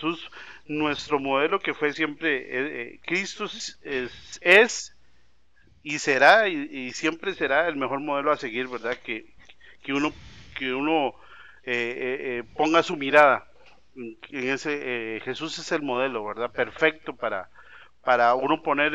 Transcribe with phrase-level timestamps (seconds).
[0.00, 0.30] Jesús,
[0.68, 3.46] nuestro modelo que fue siempre, eh, eh, Cristo
[3.82, 4.96] es,
[5.82, 8.96] y será y, siempre será el mejor modelo a seguir, ¿verdad?
[9.04, 9.34] Que,
[9.82, 10.12] que uno,
[10.56, 11.14] que uno
[11.64, 13.50] eh, ponga su mirada
[13.96, 16.52] en ese, Jesús es el modelo, ¿verdad?
[16.52, 17.50] Perfecto para,
[18.04, 18.94] para uno poner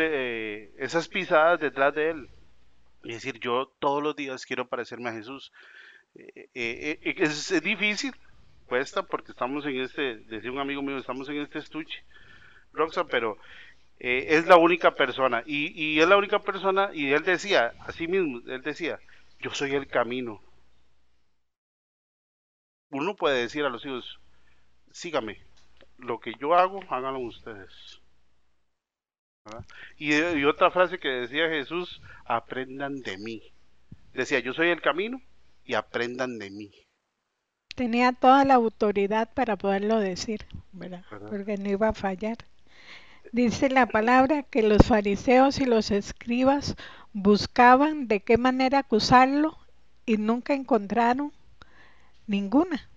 [0.78, 2.30] esas pisadas detrás de él
[3.04, 5.52] y decir, yo todos los días quiero parecerme a Jesús.
[6.54, 8.14] es difícil,
[8.64, 12.04] cuesta porque estamos en este, decía un amigo mío, estamos en este estuche,
[12.74, 13.38] Roxa, pero
[14.00, 18.42] eh, es la única persona y, es la única persona y él decía, así mismo,
[18.48, 19.00] él decía,
[19.40, 20.42] yo soy el camino.
[22.92, 24.20] Uno puede decir a los hijos,
[24.92, 25.42] sígame,
[25.98, 28.02] lo que yo hago, háganlo ustedes.
[29.98, 33.42] Y, otra frase que decía Jesús, aprendan de mí.
[34.14, 35.22] Decía, yo soy el camino
[35.66, 36.72] y aprendan de mí.
[37.76, 41.04] Tenía toda la autoridad para poderlo decir, ¿verdad?
[41.30, 42.38] Porque no iba a fallar.
[43.32, 46.76] Dice la palabra que los fariseos y los escribas
[47.14, 49.58] buscaban de qué manera acusarlo
[50.06, 51.34] y nunca encontraron
[52.28, 52.90] ninguna.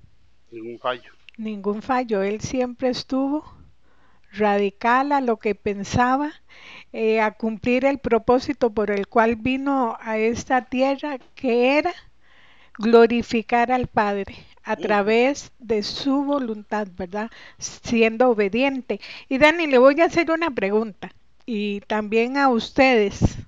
[0.51, 1.13] Ningún fallo.
[1.39, 2.23] Ningún fallo.
[2.23, 3.45] Él siempre estuvo
[4.33, 6.33] radical a lo que pensaba,
[6.93, 11.93] eh, a cumplir el propósito por el cual vino a esta tierra, que era
[12.79, 17.31] glorificar al Padre, a través de su voluntad, ¿verdad?
[17.56, 19.00] Siendo obediente.
[19.28, 21.12] Y Dani, le voy a hacer una pregunta
[21.47, 23.39] y también a ustedes.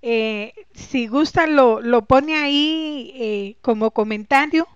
[0.00, 4.66] Eh, si gusta, lo, lo pone ahí eh, como comentario.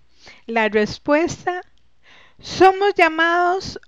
[0.44, 1.62] La respuesta,
[2.38, 3.80] somos llamados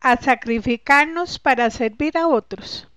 [0.00, 2.88] a sacrificarnos para servir a otros.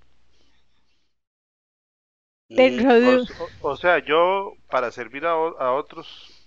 [2.50, 3.22] Mm,
[3.62, 6.41] o, sea, yo para servir a, a otros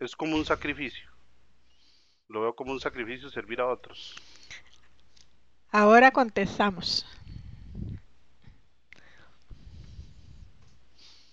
[0.00, 1.08] es como un sacrificio.
[2.28, 4.16] Lo veo como un sacrificio servir a otros.
[5.70, 7.06] Ahora contestamos.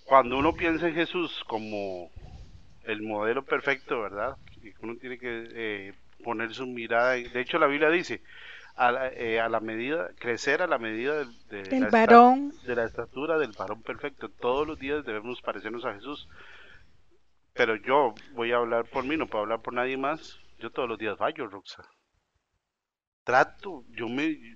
[0.05, 2.11] Cuando uno piensa en Jesús como
[2.83, 4.37] el modelo perfecto, ¿verdad?
[4.81, 7.11] Uno tiene que eh, poner su mirada.
[7.13, 8.21] De hecho, la Biblia dice,
[8.75, 12.53] a la, eh, a la medida, crecer a la medida de, del varón.
[12.65, 14.29] de la estatura del varón perfecto.
[14.29, 16.27] Todos los días debemos parecernos a Jesús.
[17.57, 20.39] Pero yo voy a hablar por mí, no puedo hablar por nadie más.
[20.59, 21.83] Yo todos los días fallo, Roxa.
[23.23, 24.55] Trato, yo me,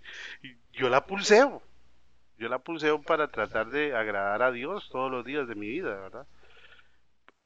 [0.72, 1.64] yo la pulseo.
[2.38, 5.96] Yo la pulseo para tratar de agradar a Dios todos los días de mi vida,
[5.96, 6.28] ¿verdad?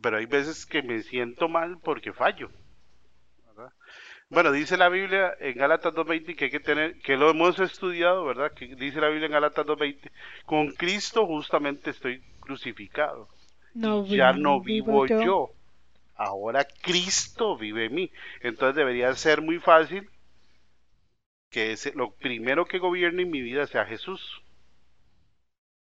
[0.02, 2.50] Pero hay veces que me siento mal porque fallo.
[4.28, 8.26] Bueno, dice la Biblia en Gálatas 2.20 que hay que tener, que lo hemos estudiado,
[8.26, 8.52] ¿verdad?
[8.54, 10.12] Que dice la Biblia en Gálatas 2.20,
[10.46, 13.30] con Cristo justamente estoy crucificado
[13.76, 15.52] ya no vivo, yo.
[16.16, 18.12] Ahora Cristo vive en mí.
[18.42, 20.10] Entonces debería ser muy fácil
[21.50, 24.42] que lo primero que gobierne en mi vida sea Jesús.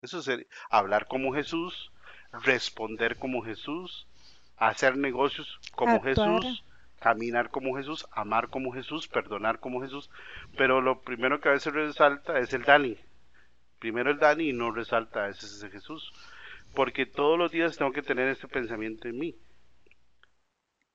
[0.02, 0.30] Eso es
[0.70, 1.92] hablar como Jesús,
[2.32, 4.08] responder como Jesús,
[4.56, 6.64] hacer negocios como Jesús,
[7.00, 10.10] caminar como Jesús, amar como Jesús, perdonar como Jesús.
[10.56, 12.98] Pero lo primero que a veces resalta es el Dani.
[13.80, 16.14] Primero el Dani y no resalta ese es Jesús
[16.74, 19.36] porque todos los días tengo que tener este pensamiento en mí.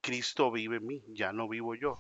[0.01, 1.97] Cristo vive en mí, ya no vivo yo.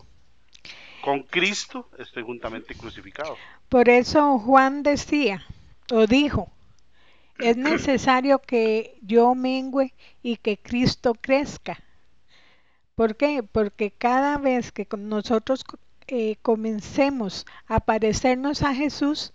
[1.02, 3.36] Con Cristo estoy juntamente crucificado.
[3.68, 5.44] Por eso Juan decía
[5.90, 6.50] o dijo,
[7.38, 11.78] es necesario que yo mengüe y que Cristo crezca.
[12.94, 13.42] ¿Por qué?
[13.42, 15.64] Porque cada vez que nosotros
[16.06, 19.32] eh, comencemos a parecernos a Jesús,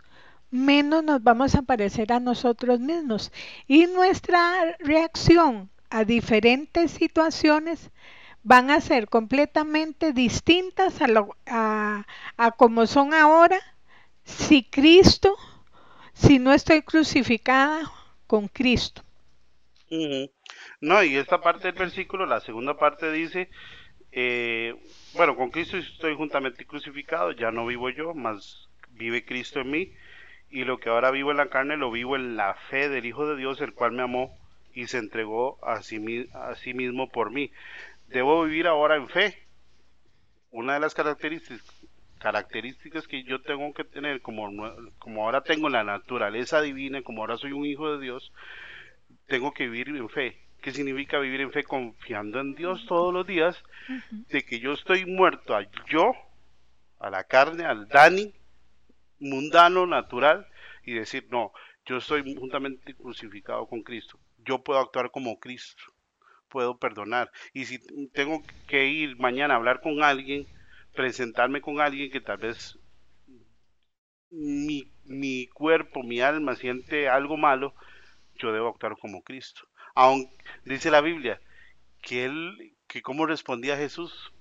[0.52, 3.32] menos nos vamos a parecer a nosotros mismos.
[3.68, 7.92] Y nuestra reacción a diferentes situaciones
[8.44, 12.06] van a ser completamente distintas a, lo, a,
[12.58, 13.60] como son ahora
[14.24, 15.36] si Cristo,
[16.14, 17.92] si no estoy crucificada
[18.28, 19.04] con Cristo.
[20.82, 23.50] No, y esta parte del versículo, la segunda parte dice,
[24.12, 24.76] eh,
[25.16, 29.94] bueno, con Cristo estoy juntamente crucificado, ya no vivo yo, mas vive Cristo en mí
[30.50, 33.28] y lo que ahora vivo en la carne lo vivo en la fe del Hijo
[33.28, 34.36] de Dios, el cual me amó
[34.74, 37.52] y se entregó a sí, a sí mismo por mí.
[38.08, 39.38] Debo vivir ahora en fe.
[40.52, 41.62] Una de las características,
[42.20, 44.50] características que yo tengo que tener, como,
[44.98, 48.32] como ahora tengo la naturaleza divina, como ahora soy un hijo de Dios,
[49.28, 50.40] tengo que vivir en fe.
[50.62, 51.64] ¿Qué significa vivir en fe?
[51.64, 53.64] Confiando en Dios todos los días,
[54.10, 56.14] de que yo estoy muerto a yo,
[57.00, 58.34] a la carne, al Dani,
[59.20, 60.48] mundano, natural,
[60.84, 61.52] y decir, no,
[61.86, 64.20] yo estoy juntamente crucificado con Cristo.
[64.38, 65.84] Yo puedo actuar como Cristo,
[66.48, 67.32] puedo perdonar.
[67.54, 67.80] Y si
[68.10, 70.48] tengo que ir mañana a hablar con alguien,
[70.94, 72.78] presentarme con alguien que tal vez
[74.32, 77.74] mi, mi cuerpo, mi alma siente algo malo,
[78.36, 79.68] yo debo actuar como Cristo.
[79.96, 81.42] Aunque dice la Biblia
[82.02, 84.32] que él, que cómo respondía Jesús,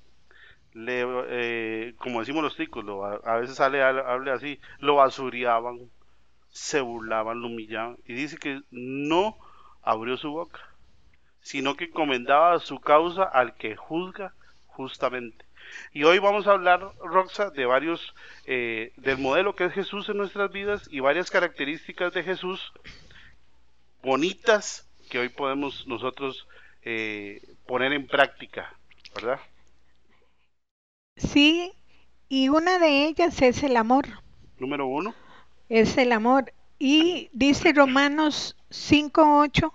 [0.79, 5.79] le, eh, como decimos los ticos, lo- a, a veces sale hable así, lo basuriaban,
[6.51, 9.37] se burlaban, lo humillaban, y dice que no
[9.83, 10.61] abrió su boca,
[11.41, 14.33] sino que encomendaba su causa al que juzga
[14.67, 15.45] justamente.
[15.93, 18.15] Y hoy vamos a hablar, Roxa, de varios,
[18.47, 22.73] eh, del modelo que es Jesús en nuestras vidas y varias características de Jesús
[24.03, 26.47] bonitas que hoy podemos nosotros
[26.83, 28.73] eh, poner en práctica,
[29.15, 29.41] ¿verdad?
[31.19, 31.73] Sí,
[32.29, 34.07] y una de ellas es el amor,
[34.59, 35.15] Número uno,
[35.69, 36.53] es el amor.
[36.79, 39.73] Y dice Romanos 5:8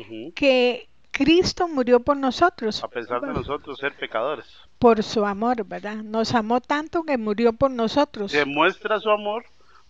[0.00, 4.46] ujú, que Cristo murió por nosotros, a pesar de nosotros ser pecadores.
[4.78, 5.96] por su amor, ¿verdad?
[5.96, 8.32] Nos amó tanto que murió por nosotros.
[8.32, 9.44] Demuestra su amor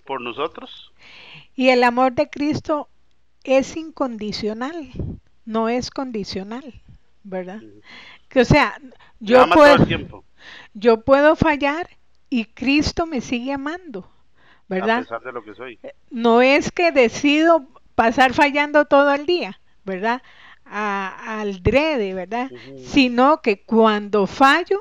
[0.05, 0.93] por nosotros.
[1.55, 2.89] Y el amor de Cristo
[3.45, 4.91] es incondicional,
[5.45, 6.83] no es condicional,
[7.23, 7.61] ¿verdad?
[8.29, 8.79] Que, o sea,
[9.21, 10.25] yo ama todo el puedo, tiempo,
[10.75, 11.89] yo puedo fallar
[12.29, 14.11] y Cristo me sigue amando,
[14.69, 15.03] a ¿verdad?
[15.03, 15.79] pesar de lo que soy.
[16.11, 20.23] No es que decido pasar fallando todo el día, ¿verdad?
[20.65, 22.53] A- al drede, ¿verdad?
[22.77, 24.81] Sino que cuando fallo,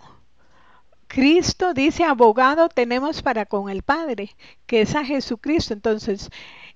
[1.08, 4.36] Cristo dice, abogado tenemos para con el Padre,
[4.68, 5.74] que es a Jesucristo.
[5.74, 6.30] Entonces,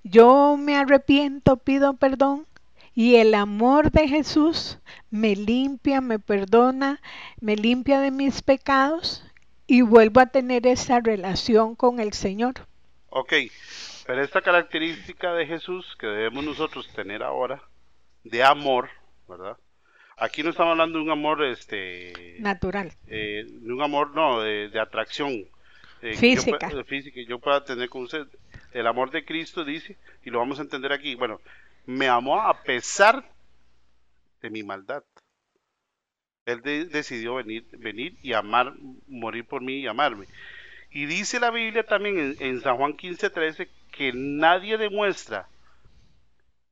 [0.04, 2.48] yo me arrepiento, pido perdón
[2.95, 4.80] y el amor de Jesús
[5.10, 7.01] me limpia, me perdona,
[7.42, 9.24] me limpia de mis pecados
[9.68, 12.54] y vuelvo a tener esa relación con el Señor.
[13.10, 13.34] Ok,
[14.06, 17.62] pero esta característica de Jesús que debemos nosotros tener ahora,
[18.24, 18.90] de amor,
[19.28, 19.57] ¿verdad?
[20.18, 22.92] Aquí no estamos hablando de un amor, este, Natural.
[23.07, 25.31] eh, de un amor, no, de, de atracción.
[25.31, 25.48] eh,
[26.01, 26.69] que yo Física.
[26.69, 28.28] pue- de física, que yo pueda tener con usted.
[28.73, 31.39] El amor de Cristo dice, y lo vamos a entender aquí, bueno,
[31.85, 33.23] me amó a pesar
[34.41, 35.03] de mi maldad.
[36.45, 38.73] Él de- decidió venir, venir y amar,
[39.07, 40.25] morir por mí y amarme.
[40.91, 45.47] Y dice la Biblia también en, en San Juan 15:13 que nadie demuestra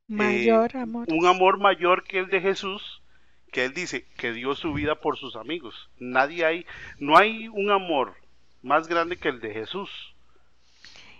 [0.08, 1.06] Mayor eh, amor.
[1.10, 3.02] un amor mayor que el de Jesús,
[3.50, 5.88] que él dice que dio su vida por sus amigos.
[5.98, 6.66] Nadie hay,
[6.98, 8.14] no hay un amor
[8.62, 10.11] más grande que el de Jesús,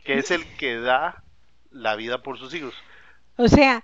[0.05, 1.25] que es el que da
[1.71, 2.75] la vida por sus hijos.
[3.37, 3.83] O sea,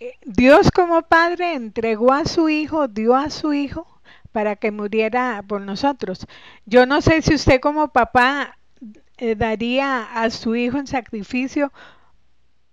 [0.00, 3.86] eh, Dios como Padre entregó a su Hijo, dio a su Hijo
[4.32, 6.26] para que muriera por nosotros.
[6.66, 8.58] Yo no sé si usted como papá
[9.18, 11.72] eh, daría a su Hijo en sacrificio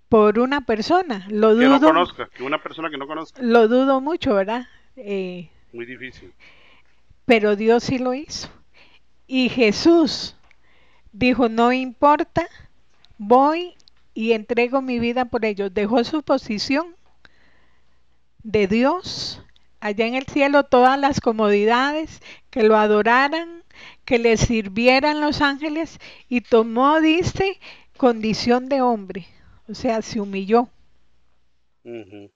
[0.10, 1.26] por una persona.
[1.30, 4.68] Lo Que no dudo, conozca, que una persona que no conozca, lo dudo mucho, ¿verdad?
[4.96, 6.34] Eh, muy difícil.
[7.26, 8.50] pero Dios sí lo hizo.
[9.28, 10.37] Y Jesús
[11.18, 12.48] dijo, no importa,
[13.18, 13.76] voy
[14.14, 15.74] y entrego mi vida por ellos.
[15.74, 16.96] Dejó su posición
[18.44, 19.42] de Dios
[19.80, 23.64] allá en el cielo, todas las comodidades, que lo adoraran,
[24.06, 26.00] que le sirvieran los ángeles
[26.30, 27.60] y tomó, dice,
[27.98, 29.28] condición de hombre.
[29.68, 30.70] O sea, se humilló.
[31.84, 32.32] En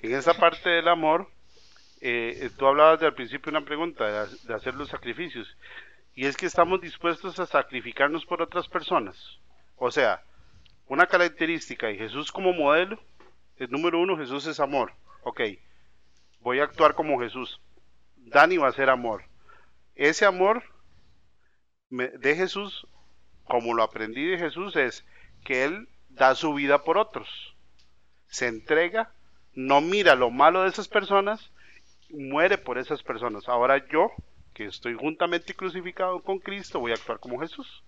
[0.00, 1.28] esa parte del amor,
[2.00, 5.56] eh, tú hablabas de al principio una pregunta, de, de hacer los sacrificios,
[6.18, 9.38] y es que estamos dispuestos a sacrificarnos por otras personas.
[9.76, 10.20] O sea,
[10.88, 12.98] una característica de Jesús como modelo,
[13.56, 14.92] el número uno, Jesús es amor.
[15.22, 15.42] Ok,
[16.40, 17.60] voy a actuar como Jesús.
[18.16, 19.26] Dani va a ser amor.
[19.94, 20.64] Ese amor
[21.88, 22.88] de Jesús,
[23.44, 25.06] como lo aprendí de Jesús, es
[25.44, 27.54] que Él da su vida por otros
[28.26, 29.12] se entrega,
[29.54, 31.52] no mira lo malo de esas personas,
[32.10, 33.48] muere por esas personas.
[33.48, 34.10] Ahora yo,
[34.58, 37.84] que estoy juntamente crucificado con Cristo, voy a actuar como Jesús.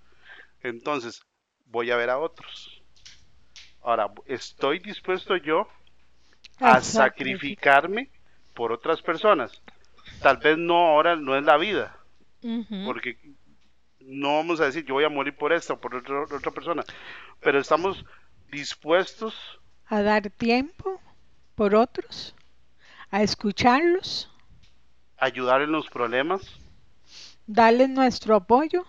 [0.63, 1.21] Entonces,
[1.67, 2.81] voy a ver a otros.
[3.83, 5.67] Ahora, estoy dispuesto yo
[6.61, 8.09] a sacrificarme
[8.55, 9.51] por otras personas.
[10.23, 11.99] Tal vez no ahora, no es la vida,
[12.85, 13.19] porque
[13.99, 16.85] no vamos a decir yo voy a morir por esta o por otra, otra persona,
[17.41, 18.05] pero estamos
[18.53, 19.35] dispuestos
[19.87, 21.01] a dar tiempo
[21.57, 22.37] por otros,
[23.11, 24.30] a escucharlos,
[25.21, 26.43] ayudar en los problemas,
[27.47, 28.85] darles nuestro apoyo.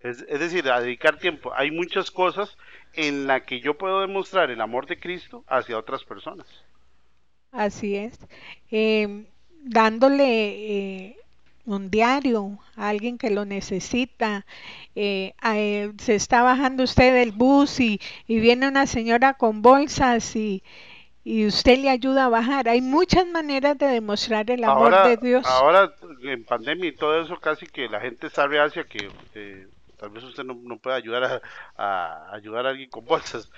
[0.00, 1.52] Es, es decir, a dedicar tiempo.
[1.54, 2.56] Hay muchas cosas
[2.94, 6.46] en las que yo puedo demostrar el amor de Cristo hacia otras personas.
[7.52, 8.18] Así es.
[8.70, 9.26] Eh,
[9.62, 10.24] dándole
[11.06, 11.16] eh,
[11.66, 14.46] un diario a alguien que lo necesita.
[14.94, 19.62] eh, a- eh, se está bajando usted del bus y, y viene una señora con
[19.62, 20.62] bolsas y,
[21.24, 22.68] y usted le ayuda a bajar.
[22.68, 25.44] Hay muchas maneras de demostrar el amor ahora, de Dios.
[25.46, 29.66] ahora en pandemia y todo eso casi que la gente está reacia que eh,
[29.98, 31.42] tal vez usted no, no pueda ayudar
[31.76, 33.50] a, a ayudar a alguien con bolsas.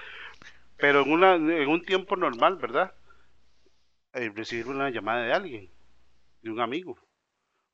[0.77, 2.93] Pero en, una, en un tiempo normal, ¿verdad?
[4.15, 5.71] Eh, recibir una llamada de alguien,
[6.43, 6.99] de un amigo.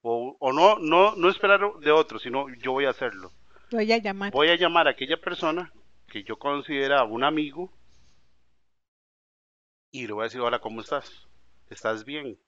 [0.02, 3.32] O, o no, no, no esperar de otro, sino yo voy a hacerlo.
[3.70, 4.32] Voy a llamar.
[4.32, 5.72] Voy a llamar a aquella persona
[6.08, 7.72] que yo considera un amigo
[10.02, 11.28] y le voy a decir, hola, ¿cómo estás?
[11.70, 12.38] ¿Estás bien?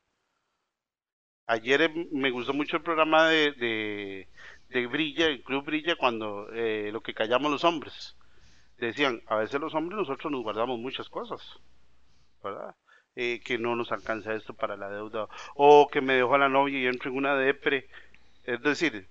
[1.46, 4.28] Ayer eh, me gustó mucho el programa de, de,
[4.68, 8.16] de Brilla, el Club Brilla, cuando eh, lo que callamos los hombres.
[8.78, 11.42] Decían, a veces los hombres nosotros nos guardamos muchas cosas,
[12.42, 12.74] ¿verdad?
[13.16, 16.78] Eh, que no nos alcanza esto para la deuda, o que me dejó la novia
[16.80, 17.88] y entro en una depre.
[18.44, 19.08] Es decir,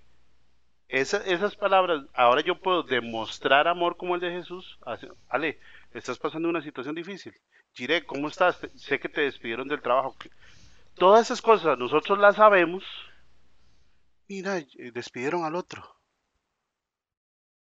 [0.89, 4.77] esa- esas palabras, ahora yo puedo demostrar amor como el de Jesús.
[5.29, 5.59] Ale,
[5.93, 7.33] estás pasando una situación difícil.
[7.77, 8.57] Jiré, ¿cómo estás?
[8.75, 10.15] Sé que te despidieron del trabajo.
[10.17, 10.31] que-
[10.95, 12.83] Todas esas cosas nosotros las sabemos.
[14.27, 15.83] Mira, eh, despidieron al otro.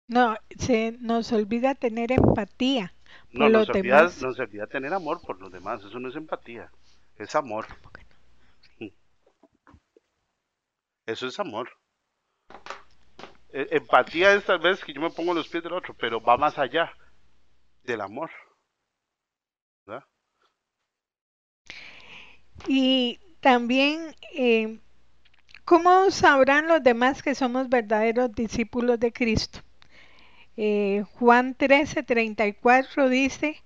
[0.06, 2.92] No, se nos olvida tener empatía
[3.32, 4.22] por No, los nos olvida, demás.
[4.22, 5.82] nos olvida tener amor por los demás.
[5.82, 6.70] Eso no es empatía,
[7.16, 7.66] es amor.
[11.06, 11.70] Eso es amor.
[13.52, 16.36] E- Empatía es tal vez que yo me pongo los pies del otro, pero va
[16.36, 16.92] más allá
[17.82, 18.30] del amor.
[19.86, 20.04] ¿verdad?
[22.66, 24.78] Y también, eh,
[25.64, 29.60] ¿cómo sabrán los demás que somos verdaderos discípulos de Cristo?
[30.56, 33.62] Eh, Juan 13, 34 dice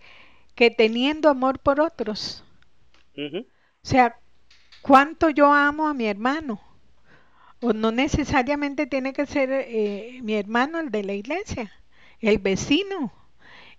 [0.55, 2.45] que teniendo amor por otros,
[3.83, 4.19] o sea,
[4.83, 6.61] cuánto yo amo a mi hermano,
[7.61, 11.73] o no necesariamente tiene que ser eh, mi hermano el de la iglesia,
[12.21, 13.13] el vecino,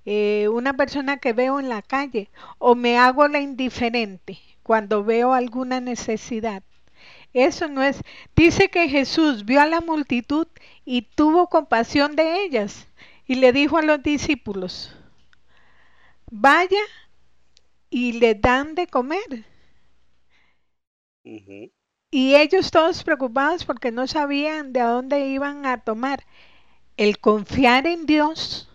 [0.06, 5.34] eh, una persona que veo en la calle, o me hago la indiferente cuando veo
[5.34, 6.62] alguna necesidad.
[7.34, 8.04] Eso no es.
[8.36, 10.46] Dice que Jesús vio a la multitud
[10.86, 12.88] y tuvo compasión de ellas
[13.26, 14.96] y le dijo a los discípulos,
[16.30, 16.84] vaya
[17.90, 19.44] y le dan de comer.
[22.12, 26.24] Y ellos todos preocupados porque no sabían de dónde iban a tomar.
[26.96, 28.70] El confiar en Dios,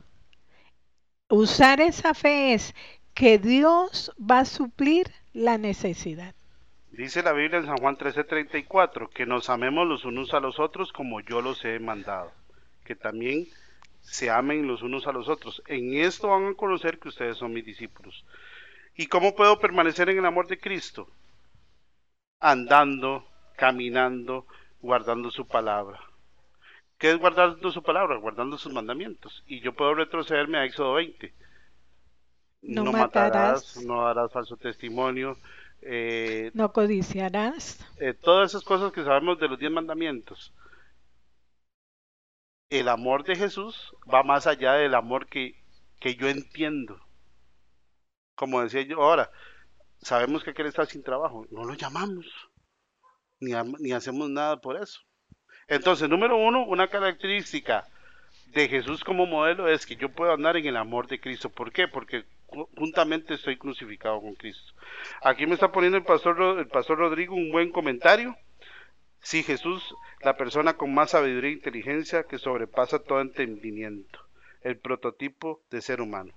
[1.29, 2.75] usar esa fe es
[3.15, 6.35] que Dios va a suplir la necesidad.
[6.93, 10.93] Dice la Biblia en San Juan 13:34 que nos amemos los unos a los otros
[10.93, 12.33] como yo los he mandado.
[12.85, 13.47] Que también
[14.01, 15.63] se amen los unos a los otros.
[15.67, 18.25] En esto van a conocer que ustedes son mis discípulos.
[18.95, 21.09] ¿Y cómo puedo permanecer en el amor de Cristo?
[22.39, 23.27] Andando,
[23.57, 24.47] caminando,
[24.81, 26.01] guardando su palabra.
[26.97, 28.17] ¿Qué es guardando su palabra?
[28.19, 29.43] Guardando sus mandamientos.
[29.49, 31.35] Y yo puedo retrocederme a Éxodo 20.
[32.83, 33.77] No matarás, matarás.
[33.77, 35.37] no darás falso testimonio,
[35.83, 37.79] eh, No codiciarás.
[37.97, 40.53] eh, todas esas cosas que sabemos de los diez mandamientos.
[42.71, 45.63] El amor de Jesús va más allá del amor que,
[46.01, 46.99] que yo entiendo.
[48.35, 49.31] Como decía yo ahora,
[49.99, 52.27] sabemos que aquel está sin trabajo, no lo llamamos,
[53.41, 55.01] ni, ni hacemos nada por eso.
[55.69, 57.87] Entonces, número uno, una característica
[58.47, 61.51] de Jesús como modelo es que yo puedo andar en el amor de Cristo.
[61.51, 61.87] ¿Por qué?
[61.89, 62.25] Porque
[62.77, 64.73] juntamente estoy crucificado con Cristo.
[65.23, 68.37] Aquí me está poniendo el pastor, el pastor Rodrigo un buen comentario.
[69.21, 74.21] Sí, Jesús, la persona con más sabiduría e inteligencia que sobrepasa todo entendimiento,
[74.63, 76.35] el prototipo de ser humano.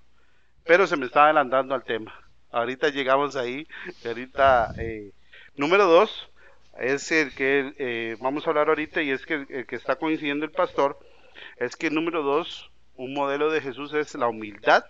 [0.64, 2.14] Pero se me está adelantando al tema.
[2.52, 3.68] Ahorita llegamos ahí.
[4.06, 5.12] Ahorita, eh,
[5.56, 6.30] número dos,
[6.80, 10.46] es el que eh, vamos a hablar ahorita y es que el que está coincidiendo
[10.46, 10.98] el pastor,
[11.58, 14.86] es que número dos, un modelo de Jesús es la humildad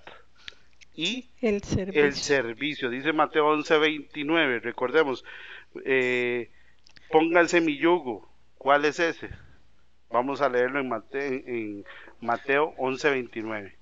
[0.98, 2.04] y El servicio.
[2.04, 2.89] el servicio.
[2.89, 5.24] Dice Mateo 11:29, recordemos,
[5.86, 6.50] eh,
[7.12, 8.27] pónganse mi yugo.
[8.58, 9.30] ¿Cuál es ese?
[10.10, 11.86] Vamos a leerlo en Mateo, en
[12.20, 13.77] Mateo 11:29.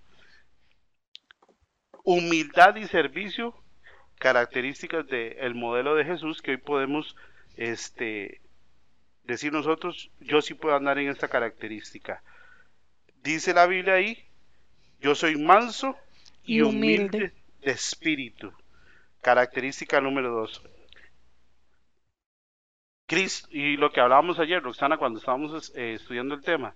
[2.03, 3.55] Humildad y servicio,
[4.19, 7.15] características del modelo de Jesús que hoy podemos
[7.55, 8.41] este,
[9.23, 12.21] decir nosotros, yo sí puedo andar en esta característica.
[13.23, 14.21] Dice la Biblia ahí,
[14.99, 15.95] yo soy manso
[16.45, 17.17] y, humilde.
[17.17, 17.33] humilde.
[17.61, 18.53] de espíritu.
[19.21, 20.61] Característica número dos.
[23.07, 26.75] Cristo, y lo que hablábamos ayer, Roxana, cuando estábamos eh, estudiando el tema,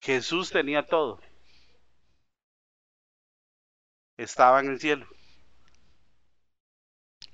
[0.00, 1.20] Jesús tenía todo.
[4.16, 5.06] Estaba en el cielo,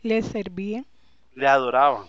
[0.03, 0.85] Le servía.
[1.33, 2.09] le adoraban.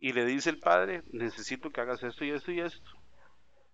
[0.00, 2.90] Y le dice el Padre, necesito que hagas esto y esto y esto.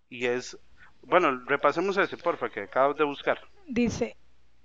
[0.08, 0.58] Y es,
[1.06, 3.40] bueno, repasemos ese, porfa, que acabas de buscar.
[3.66, 4.16] Dice,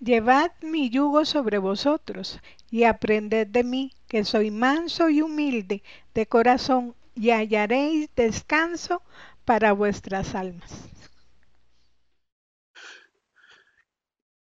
[0.01, 2.39] Llevad mi yugo sobre vosotros
[2.71, 9.01] y aprended de mí, que soy manso y humilde de corazón, y hallaréis descanso
[9.43, 10.89] para vuestras almas.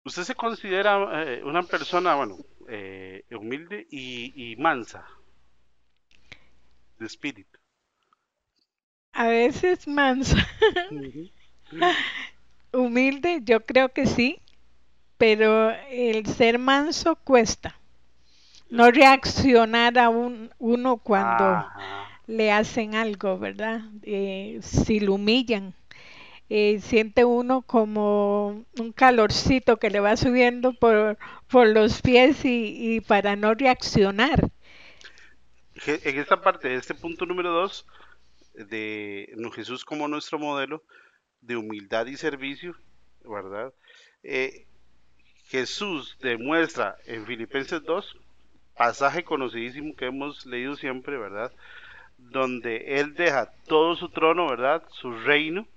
[0.03, 2.37] ¿Usted se considera eh, una persona, bueno,
[2.67, 5.07] eh, humilde y, y mansa
[6.99, 7.59] de espíritu?
[9.13, 10.35] A veces manso,
[12.73, 14.39] humilde, yo creo que sí,
[15.17, 17.75] pero el ser manso cuesta.
[18.69, 22.07] No reaccionar a un, uno cuando Ajá.
[22.27, 23.81] le hacen algo, ¿verdad?
[24.03, 25.73] Eh, si lo humillan.
[26.49, 31.17] Eh, siente uno como un calorcito que le va subiendo por,
[31.47, 34.51] por los pies y, y para no reaccionar.
[35.87, 37.85] En esta parte, este punto número dos,
[38.53, 40.83] de Jesús como nuestro modelo
[41.45, 42.75] de humildad y servicio,
[43.23, 43.73] ¿verdad?
[44.23, 44.65] Eh,
[45.47, 48.17] Jesús demuestra en Filipenses 2,
[48.75, 51.51] pasaje conocidísimo que hemos leído siempre, ¿verdad?
[52.17, 54.83] Donde Él deja todo su trono, ¿verdad?
[54.89, 55.67] Su reino.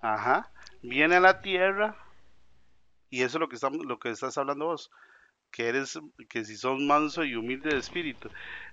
[0.00, 0.50] Ajá.
[0.82, 1.96] Viene a la tierra.
[3.10, 4.90] Y eso es lo que estamos, lo que estás hablando vos.
[5.50, 8.30] Que eres, que si sos manso y humilde de espíritu.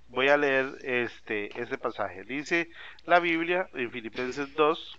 [0.08, 2.24] Voy a leer este, este pasaje.
[2.24, 2.70] Dice
[3.06, 4.98] la Biblia en Filipenses 2,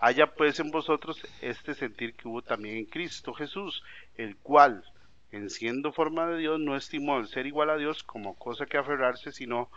[0.00, 3.82] haya pues en vosotros este sentir que hubo también en Cristo Jesús,
[4.16, 4.82] el cual,
[5.30, 8.78] en siendo forma de Dios, no estimó el ser igual a Dios como cosa que
[8.78, 9.70] aferrarse, sino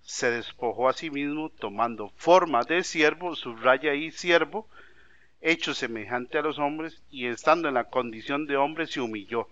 [0.00, 4.68] se despojó a sí mismo, tomando forma de siervo, subraya ahí siervo,
[5.40, 9.48] hecho semejante a los hombres, y estando en la condición de hombre se humilló.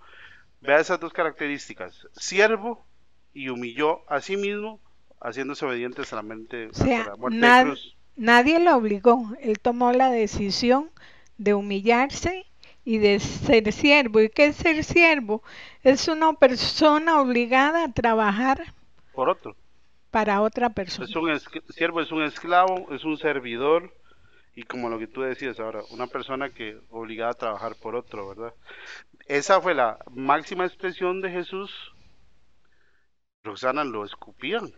[0.61, 2.87] Vea esas dos características, siervo
[3.35, 4.81] y humilló a sí mismo,
[5.21, 7.97] haciéndose obediente hasta la, mente, O sea, hasta la muerte de cruz.
[8.17, 9.33] Nadie lo obligó.
[9.41, 10.91] Él tomó la decisión
[11.39, 12.47] de humillarse
[12.85, 14.21] y de ser siervo.
[14.21, 15.43] ¿Y qué es ser siervo?
[15.83, 18.75] Es una persona obligada a trabajar
[19.13, 19.57] Por otro.
[20.11, 21.07] para otra persona.
[21.09, 21.41] Es un
[21.73, 23.93] siervo es un esclavo, es un servidor
[24.55, 28.29] y como lo que tú decías ahora, una persona que obligada a trabajar por otro,
[28.29, 28.55] ¿verdad?
[29.27, 31.73] Esa fue la máxima expresión de Jesús.
[33.45, 34.73] Roxana lo escupían,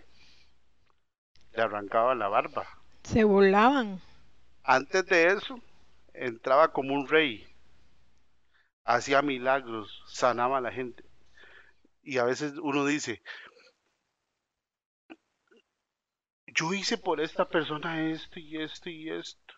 [1.54, 2.66] le arrancaba la barba.
[3.04, 4.00] Se burlaban.
[4.62, 5.60] Antes de eso,
[6.14, 7.46] entraba como un rey,
[8.84, 11.04] hacía milagros, sanaba a la gente.
[12.02, 13.22] Y a veces uno dice,
[16.46, 19.54] yo hice por esta persona esto y esto y esto.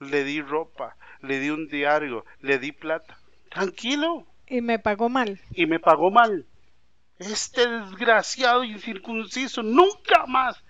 [0.00, 3.18] Le di ropa, le di un diario, le di plata.
[3.50, 4.26] Tranquilo.
[4.46, 5.40] Y me pagó mal.
[5.52, 6.46] Y me pagó mal.
[7.18, 10.62] Este desgraciado incircunciso, nunca más.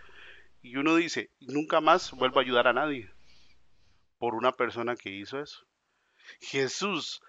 [0.65, 3.11] Y uno dice, nunca más vuelvo a ayudar a nadie.
[4.17, 5.59] Por una persona que hizo eso.
[6.41, 7.21] Jesús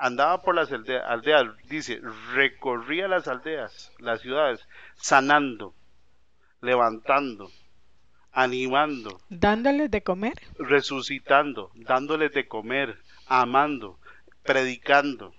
[0.00, 2.00] andaba por las aldea- aldeas, dice,
[2.34, 5.76] recorría las aldeas, las ciudades, sanando,
[6.60, 7.48] levantando,
[8.32, 10.34] animando, Dándoles de comer.
[10.58, 14.00] resucitando, dándoles de comer, amando,
[14.42, 15.32] predicando,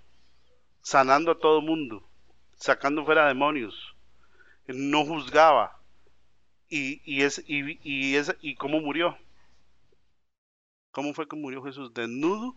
[0.82, 2.08] sanando a todo mundo,
[2.56, 3.76] sacando fuera demonios,
[4.68, 5.81] no juzgaba.
[6.71, 9.17] Y, y, es, y, y, es, ¿Y cómo murió?
[10.91, 11.93] ¿Cómo fue que murió Jesús?
[11.93, 12.55] Desnudo.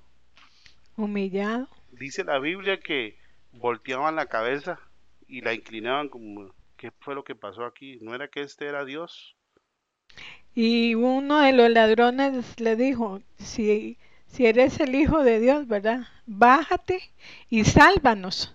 [0.97, 1.69] Humillado.
[1.91, 3.19] Dice la Biblia que
[3.51, 4.79] volteaban la cabeza
[5.27, 7.99] y la inclinaban como, ¿qué fue lo que pasó aquí?
[8.03, 9.35] ¿No era que este era Dios?
[10.55, 13.99] Y uno de los ladrones le dijo, si,
[14.29, 16.07] si eres el Hijo de Dios, ¿verdad?
[16.27, 17.03] Bájate
[17.51, 18.55] y sálvanos.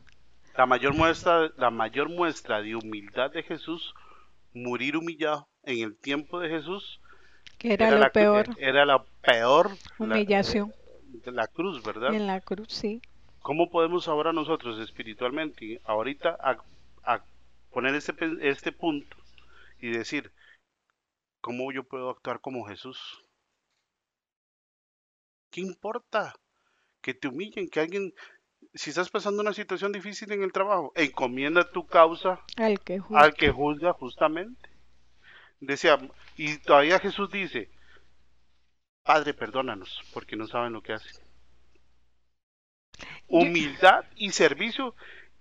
[0.56, 3.94] La mayor muestra, la mayor muestra de humildad de Jesús,
[4.54, 7.00] morir humillado en el tiempo de Jesús,
[7.58, 8.48] Que era, lo la, peor.
[8.58, 12.14] era la peor la- Humillación de la cruz, ¿verdad?
[12.14, 13.02] en la cruz, sí.
[13.42, 16.58] ¿Cómo podemos ahora nosotros espiritualmente, ahorita, a,
[17.04, 17.24] a
[17.72, 19.16] poner este, este punto
[19.80, 20.32] y decir,
[21.42, 23.00] ¿cómo yo puedo actuar como Jesús?
[25.52, 26.34] ¿Qué importa?
[27.02, 28.14] Que te humillen, que alguien,
[28.74, 33.22] si estás pasando una situación difícil en el trabajo, encomienda tu causa Al que juzga.
[33.22, 34.70] al que juzga justamente.
[35.60, 35.98] Decía,
[36.38, 37.70] y todavía Jesús dice,
[39.04, 41.22] Padre, perdónanos, porque no saben lo que hacen.
[43.28, 44.96] Humildad y servicio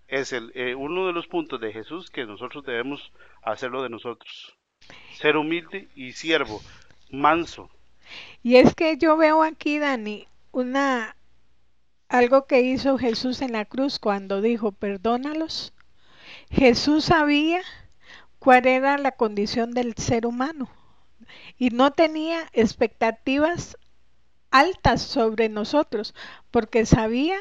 [0.06, 3.12] es el, eh, uno de los puntos de Jesús que nosotros debemos
[3.42, 4.56] hacerlo de nosotros.
[5.14, 6.62] Ser humilde y siervo,
[7.10, 7.70] manso.
[8.42, 11.14] Y es que yo veo aquí, Dani, una
[12.08, 15.72] algo que hizo Jesús en la cruz cuando dijo, perdónalos.
[16.50, 17.60] Jesús sabía
[18.38, 20.70] cuál era la condición del ser humano
[21.58, 23.76] y no tenía expectativas
[24.50, 26.14] altas sobre nosotros
[26.50, 27.36] porque sabía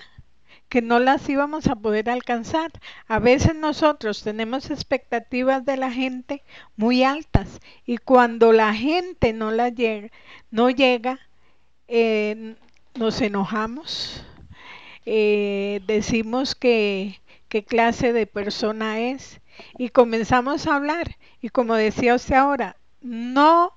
[0.70, 2.72] que no las íbamos a poder alcanzar.
[3.08, 6.44] A veces nosotros tenemos expectativas de la gente
[6.76, 10.10] muy altas y cuando la gente no la llega,
[10.52, 11.20] no llega,
[11.88, 12.56] eh,
[12.96, 14.26] nos enojamos,
[15.10, 19.40] eh, decimos que qué clase de persona es
[19.78, 23.72] y comenzamos a hablar y como decía usted ahora, no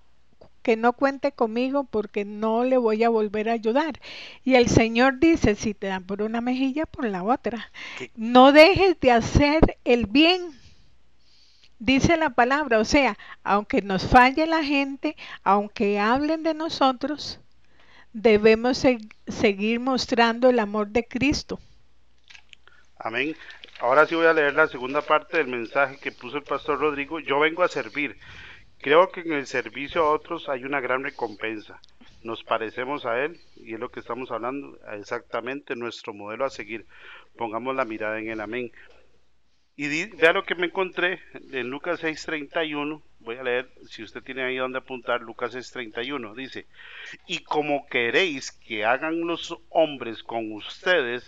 [0.62, 4.01] que no cuente conmigo porque no le voy a volver a ayudar.
[4.45, 7.71] Y el Señor dice, si te dan por una mejilla, por la otra.
[8.16, 10.51] No dejes de hacer el bien.
[11.79, 17.38] Dice la palabra, o sea, aunque nos falle la gente, aunque hablen de nosotros,
[18.12, 21.59] debemos se seguir mostrando el amor de Cristo.
[22.99, 23.35] Amén.
[23.81, 27.18] Ahora sí voy a leer la segunda parte del mensaje que puso el pastor Rodrigo.
[27.18, 28.18] Yo vengo a servir.
[28.79, 31.81] Creo que en el servicio a otros hay una gran recompensa.
[32.23, 36.87] Nos parecemos a Él y es lo que estamos hablando, exactamente nuestro modelo a seguir.
[37.37, 38.70] Pongamos la mirada en el amén.
[39.76, 41.20] Y vea lo que me encontré
[41.52, 43.02] en Lucas 6:31.
[43.20, 46.35] Voy a leer, si usted tiene ahí donde apuntar, Lucas 6:31.
[46.35, 46.66] Dice,
[47.26, 51.24] y como queréis que hagan los hombres con ustedes,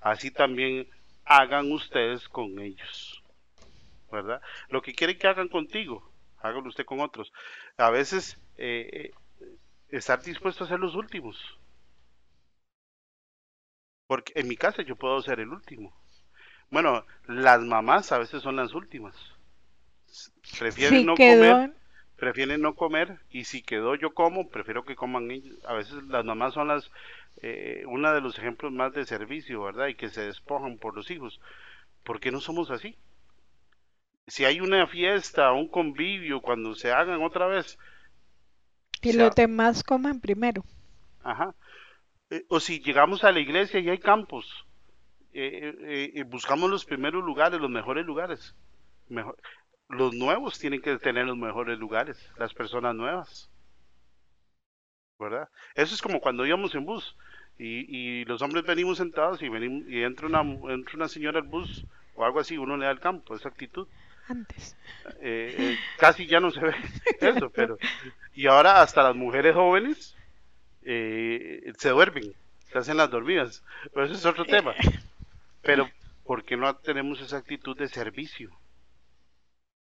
[0.00, 0.88] así también
[1.24, 3.22] hagan ustedes con ellos.
[4.10, 4.42] ¿Verdad?
[4.68, 7.32] Lo que quieren que hagan contigo, hágalo usted con otros.
[7.76, 9.46] A veces eh, eh,
[9.88, 11.38] estar dispuesto a ser los últimos.
[14.06, 16.01] Porque en mi casa yo puedo ser el último.
[16.72, 19.14] Bueno, las mamás a veces son las últimas.
[20.58, 21.72] Prefieren no comer,
[22.16, 25.56] prefieren no comer y si quedó yo como, prefiero que coman ellos.
[25.64, 26.90] A veces las mamás son las
[27.42, 29.86] eh, uno de los ejemplos más de servicio, ¿verdad?
[29.86, 31.40] Y que se despojan por los hijos.
[32.02, 32.96] ¿Por qué no somos así?
[34.26, 37.78] si hay una fiesta, un convivio, cuando se hagan otra vez.
[39.00, 40.64] Que los demás coman primero.
[41.22, 41.54] Ajá.
[42.30, 44.64] Eh, o si llegamos a la iglesia y hay campos,
[45.32, 48.54] eh, eh, buscamos los primeros lugares, los mejores lugares.
[49.08, 49.36] Mejor,
[49.88, 53.50] los nuevos tienen que tener los mejores lugares, las personas nuevas.
[55.18, 55.48] ¿Verdad?
[55.74, 57.16] Eso es como cuando íbamos en bus
[57.58, 60.40] y, y los hombres venimos sentados y, venimos, y entra, una,
[60.72, 63.86] entra una señora al bus o algo así, uno le da el campo, esa actitud
[64.28, 64.76] antes.
[65.20, 66.74] Eh, eh, casi ya no se ve
[67.20, 67.78] eso, pero...
[68.34, 70.16] Y ahora hasta las mujeres jóvenes
[70.84, 72.34] eh, se duermen,
[72.70, 74.74] se hacen las dormidas, pero eso es otro tema.
[75.62, 75.88] Pero,
[76.24, 78.50] ¿por qué no tenemos esa actitud de servicio?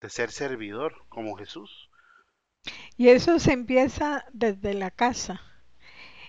[0.00, 1.88] De ser servidor, como Jesús.
[2.96, 5.40] Y eso se empieza desde la casa.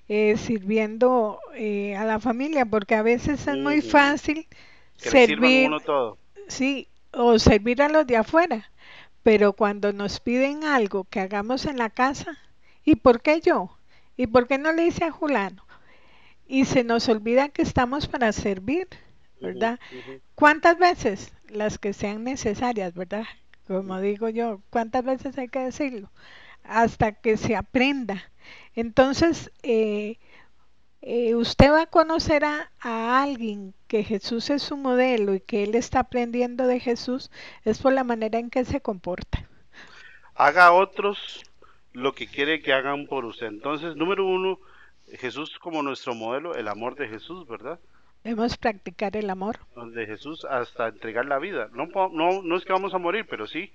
[0.07, 4.47] sirviendo a la familia, porque a veces es muy fácil
[4.97, 5.67] servir.
[5.67, 6.17] Uno todo.
[6.47, 8.71] Sí, o servir a los de afuera.
[9.23, 12.37] Pero cuando nos piden algo que hagamos en la casa,
[12.83, 13.75] ¿y por qué yo?
[14.17, 15.65] ¿Y por qué no le hice a Julano?
[16.47, 18.87] Y se nos olvida que estamos para servir,
[19.39, 19.79] ¿verdad?
[20.35, 21.33] ¿Cuántas veces?
[21.49, 23.25] Las que sean necesarias, ¿verdad?
[23.67, 26.11] Como digo yo, ¿cuántas veces hay que decirlo?
[26.63, 28.31] Hasta que se aprenda.
[28.75, 30.17] Entonces, eh,
[31.01, 35.75] eh, usted va a conocer a, alguien que Jesús es su modelo y que él
[35.75, 37.29] está aprendiendo de Jesús,
[37.63, 39.47] es por la manera en que se comporta.
[40.33, 41.43] Haga a otros
[41.93, 43.45] lo que quiere que hagan por usted.
[43.47, 44.59] Entonces, número uno,
[45.13, 47.79] Jesús como nuestro modelo, el amor de Jesús, ¿verdad?
[48.25, 49.59] Debemos practicar el amor.
[49.93, 51.69] De Jesús hasta entregar la vida.
[51.73, 53.71] No, no, no es que vamos a morir, pero sí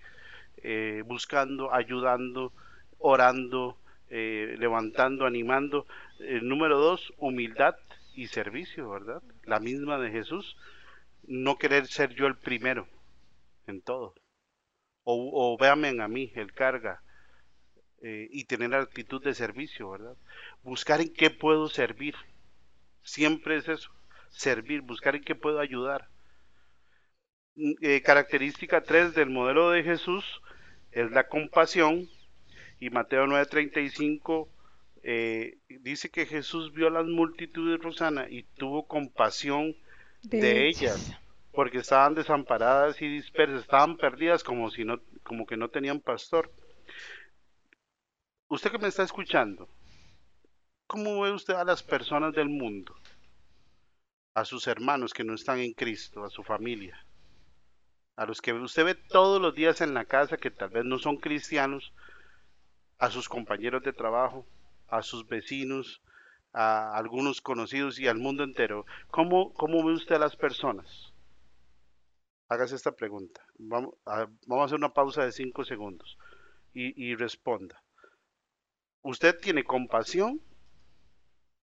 [0.65, 2.53] eh, buscando, ayudando,
[2.99, 5.87] orando, eh, levantando, animando.
[6.19, 7.77] El número dos, humildad
[8.17, 9.23] y servicio, ¿verdad?
[9.45, 10.57] La misma de Jesús.
[11.29, 12.89] No querer ser yo el primero
[13.69, 14.17] en todo.
[15.05, 17.03] O, o véanme a mí, el carga.
[18.03, 20.17] Eh, y tener actitud de servicio, ¿verdad?
[20.65, 22.17] Buscar en qué puedo servir.
[23.05, 23.93] Siempre es eso,
[24.31, 26.09] servir, buscar en qué puedo ayudar.
[27.57, 30.25] Mm, eh, característica 3 del modelo de Jesús
[30.93, 32.09] es la compasión,
[32.81, 34.49] y Mateo 9:35
[35.03, 39.77] eh, dice que Jesús vio a las multitudes, Rosana, y tuvo compasión
[40.23, 41.17] de, ellas,
[41.53, 46.53] porque estaban desamparadas y dispersas, estaban perdidas como, si no, como que no tenían pastor.
[48.49, 49.69] Usted que me está escuchando,
[50.87, 52.95] ¿cómo ve usted a las personas del mundo?
[54.35, 57.05] A sus hermanos que no están en Cristo, a su familia,
[58.17, 60.99] a los que usted ve todos los días en la casa que tal vez no
[60.99, 61.93] son cristianos,
[62.99, 64.47] a sus compañeros de trabajo,
[64.89, 66.03] a sus vecinos,
[66.53, 68.85] a algunos conocidos y al mundo entero.
[69.11, 71.13] ¿Cómo, cómo ve usted a las personas?
[72.49, 73.45] Hágase esta pregunta.
[73.59, 76.19] Vamos a, vamos a hacer una pausa de cinco segundos
[76.75, 77.83] y, y responda.
[79.03, 80.43] ¿Usted tiene compasión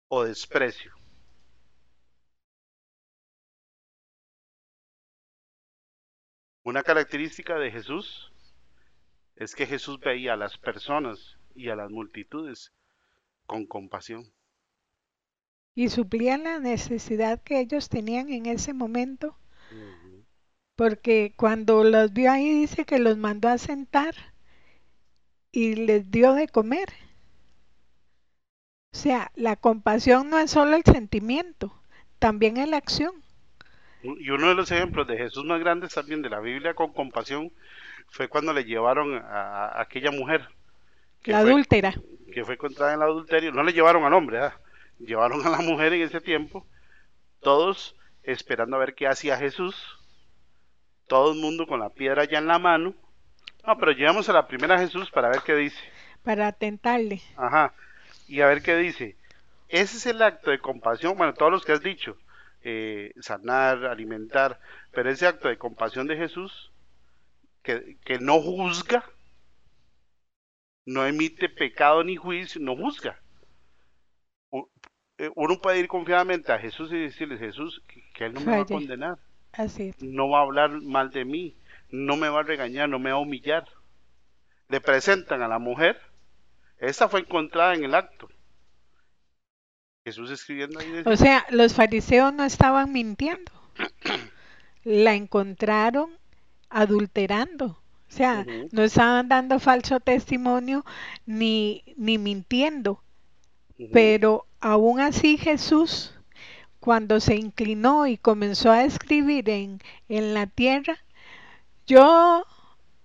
[0.08, 1.01] o desprecio?
[6.64, 8.32] Una característica de Jesús
[9.36, 12.72] es que Jesús veía a las personas y a las multitudes
[13.48, 14.32] con compasión.
[15.74, 19.38] Y suplía la necesidad que ellos tenían en ese momento,
[20.76, 24.14] porque cuando los vio ahí dice que los mandó a sentar
[25.52, 26.90] y les dio de comer.
[28.94, 31.74] O sea, la compasión no es solo el sentimiento,
[32.20, 33.21] también es la acción.
[34.04, 37.52] Y uno de los ejemplos de Jesús más grandes también de la Biblia con compasión
[38.10, 40.48] fue cuando le llevaron a, a aquella mujer.
[41.26, 41.94] la adúltera.
[42.34, 43.52] Que fue encontrada en el adulterio.
[43.52, 44.40] No le llevaron al hombre,
[45.00, 46.66] llevaron a la mujer en ese tiempo.
[47.42, 49.76] Todos esperando a ver qué hacía Jesús.
[51.08, 52.94] Todo el mundo con la piedra ya en la mano.
[53.66, 55.78] No, pero llevamos a la primera Jesús para ver qué dice.
[56.24, 57.22] Para atentarle.
[57.36, 57.74] Ajá.
[58.28, 59.16] Y a ver qué dice.
[59.70, 62.18] Ese es el acto de compasión, bueno, todos los que has dicho,
[62.64, 64.60] eh, sanar, alimentar,
[64.92, 66.72] pero ese acto de compasión de Jesús,
[67.64, 69.04] que, que no juzga,
[70.86, 73.20] no emite pecado ni juicio, no juzga.
[75.22, 77.84] Eh, uno puede ir confiadamente a Jesús y decirle, Jesús,
[78.16, 79.20] que, Él no me va a condenar.
[79.52, 81.56] Así No va a hablar mal de mí,
[81.92, 83.68] no me va a regañar, no me va a humillar.
[84.70, 86.02] Le presentan a la mujer,
[86.80, 88.30] esa fue encontrada en el acto.
[90.04, 91.04] Jesús escribiendo ahí.
[91.06, 93.52] O sea, los fariseos no estaban mintiendo.
[94.84, 96.10] la encontraron
[96.70, 97.66] adulterando.
[97.66, 100.84] O sea, no estaban dando falso testimonio
[101.26, 103.02] ni, ni mintiendo.
[103.94, 106.14] Pero aún así Jesús,
[106.80, 110.98] cuando se inclinó y comenzó a escribir en, en la tierra,
[111.88, 112.46] yo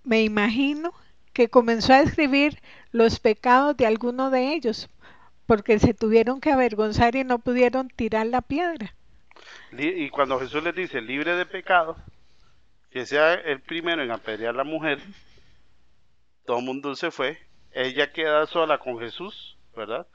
[0.03, 0.91] me imagino
[1.33, 2.59] que comenzó a escribir
[2.91, 4.89] los pecados de alguno de ellos,
[5.47, 8.93] porque se tuvieron que avergonzar y no pudieron tirar la piedra.
[9.71, 11.97] Y cuando Jesús les dice libre de pecado,
[12.91, 14.99] que sea el primero en apedrear a la mujer,
[16.45, 17.37] todo el mundo se fue,
[17.71, 20.07] ella queda sola con Jesús, ¿verdad?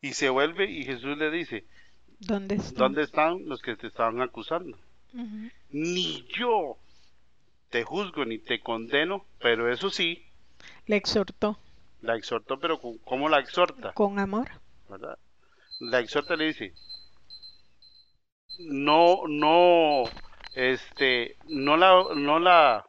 [0.00, 1.64] Y se vuelve y Jesús le dice,
[2.18, 4.76] ¿dónde están, ¿Dónde están los que te estaban acusando?
[5.70, 6.76] Ni yo
[7.70, 10.24] te juzgo ni te condeno, pero eso sí.
[10.86, 11.58] Le exhortó.
[12.02, 13.92] La exhortó, pero ¿cómo la exhorta?
[13.92, 14.48] Con amor.
[15.80, 16.74] La exhorta le dice,
[18.58, 20.04] no, no,
[20.54, 22.86] este, no la, no la,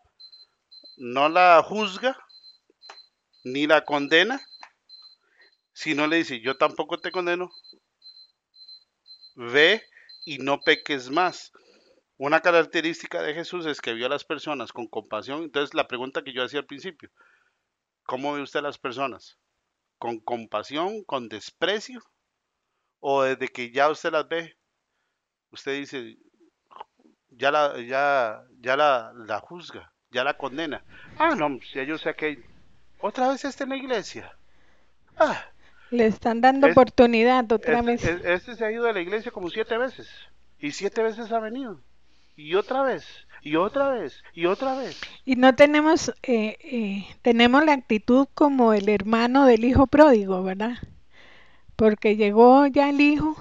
[0.98, 2.18] no la juzga,
[3.44, 4.42] ni la condena,
[5.74, 7.52] sino le dice, yo tampoco te condeno,
[9.36, 9.84] ve
[10.26, 11.52] y no peques más.
[12.18, 15.44] Una característica de Jesús es que vio a las personas con compasión.
[15.44, 17.12] Entonces la pregunta que yo hacía al principio,
[18.04, 19.38] ¿cómo ve usted a las personas?
[19.98, 22.02] Con compasión, con desprecio,
[23.00, 24.58] o desde que ya usted las ve,
[25.52, 26.18] usted dice,
[27.30, 30.84] ya la, ya, ya la, la juzga, ya la condena.
[31.18, 32.44] Ah, no, ya yo sé que
[33.00, 34.38] otra vez está en la iglesia.
[35.18, 35.46] Ah,
[35.90, 38.04] Le están dando oportunidad otra vez.
[38.04, 40.10] Este se ha ido de la iglesia como siete veces
[40.60, 41.80] y siete veces ha venido
[42.36, 45.00] y otra vez y otra vez y otra vez.
[45.24, 50.78] Y no tenemos, eh, eh, tenemos la actitud como el hermano del hijo pródigo, ¿verdad?
[51.78, 53.38] Porque llegó ya el hijo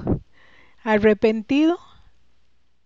[0.84, 1.80] arrepentido,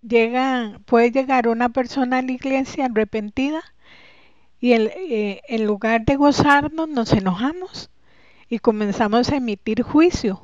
[0.01, 3.63] llega, puede llegar una persona a la iglesia arrepentida
[4.59, 7.91] y el, eh, en lugar de gozarnos nos enojamos
[8.49, 10.43] y comenzamos a emitir juicio.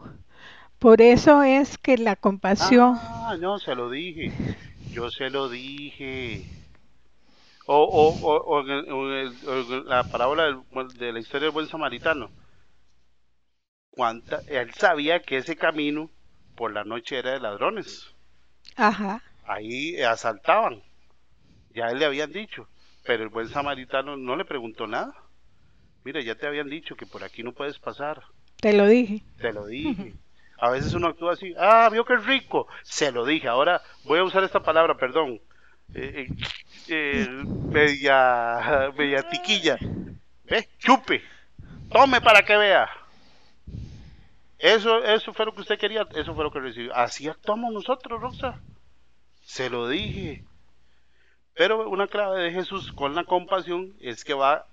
[0.78, 2.98] Por eso es que la compasión...
[3.00, 4.30] Ah, no, se lo dije.
[4.92, 6.44] Yo se lo dije.
[7.66, 8.62] O, o, o,
[9.85, 10.62] la parábola
[10.94, 12.31] de la historia del buen samaritano.
[13.90, 16.11] ¿Cuánta, él sabía que ese camino
[16.57, 18.12] por la noche era de ladrones.
[18.74, 19.22] Ajá.
[19.44, 20.83] Ahí asaltaban.
[21.70, 22.66] Ya él le habían dicho.
[23.05, 25.14] Pero el buen samaritano no le preguntó nada.
[26.02, 28.22] Mira, ya te habían dicho que por aquí no puedes pasar.
[28.61, 29.22] Te lo dije.
[29.38, 30.14] Te lo dije.
[30.59, 31.55] A veces uno actúa así.
[31.59, 32.66] Ah, vio que es rico.
[32.83, 33.46] Se lo dije.
[33.46, 35.40] Ahora voy a usar esta palabra, perdón.
[35.94, 36.37] Eh, eh,
[36.88, 39.79] eh, media, media tiquilla.
[40.44, 40.68] ¿Ve?
[40.79, 41.22] Chupe.
[41.90, 42.88] Tome para que vea.
[44.59, 46.94] Eso, eso fue lo que usted quería, eso fue lo que recibió.
[46.94, 48.61] Así actuamos nosotros, Rosa.
[49.42, 50.44] Se lo dije.
[51.55, 54.66] Pero una clave de Jesús con la compasión es que va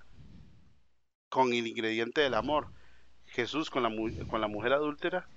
[1.30, 2.68] con el ingrediente del amor.
[3.28, 3.90] Jesús con la,
[4.28, 5.28] con la mujer adúltera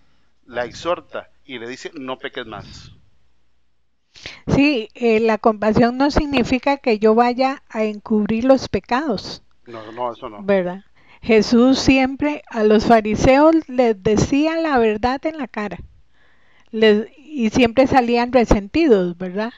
[0.46, 2.92] la exhorta y le dice, no peques más.
[4.46, 9.42] Sí, eh, la compasión no significa que yo vaya a encubrir los pecados.
[9.66, 10.42] No, no, eso no.
[10.42, 10.84] ¿Verdad?
[11.22, 15.78] Jesús siempre a los fariseos les decía la verdad en la cara.
[16.72, 19.52] y siempre salían resentidos, ¿verdad?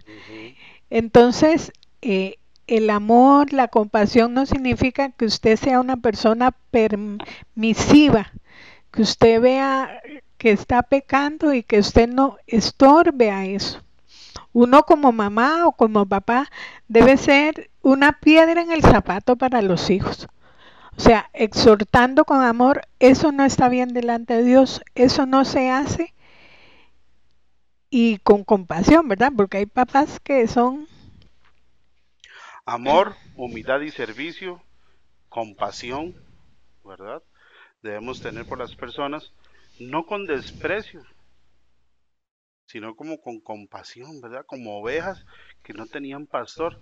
[0.90, 8.32] Entonces, eh, el amor, la compasión no significa que usted sea una persona permisiva,
[8.92, 10.00] que usted vea
[10.38, 13.82] que está pecando y que usted no estorbe a eso.
[14.52, 16.50] Uno como mamá o como papá
[16.88, 20.28] debe ser una piedra en el zapato para los hijos.
[20.96, 25.70] O sea, exhortando con amor, eso no está bien delante de Dios, eso no se
[25.70, 26.12] hace
[27.90, 29.32] y con compasión, ¿verdad?
[29.36, 30.88] Porque hay papás que son...
[32.66, 34.60] Amor, humildad y servicio,
[35.28, 36.14] compasión,
[36.84, 37.22] ¿verdad?
[37.82, 39.32] Debemos tener por las personas,
[39.78, 41.02] no con desprecio,
[42.68, 44.44] sino como con compasión, ¿verdad?
[44.46, 45.24] Como ovejas
[45.62, 46.78] que no tenían pastor.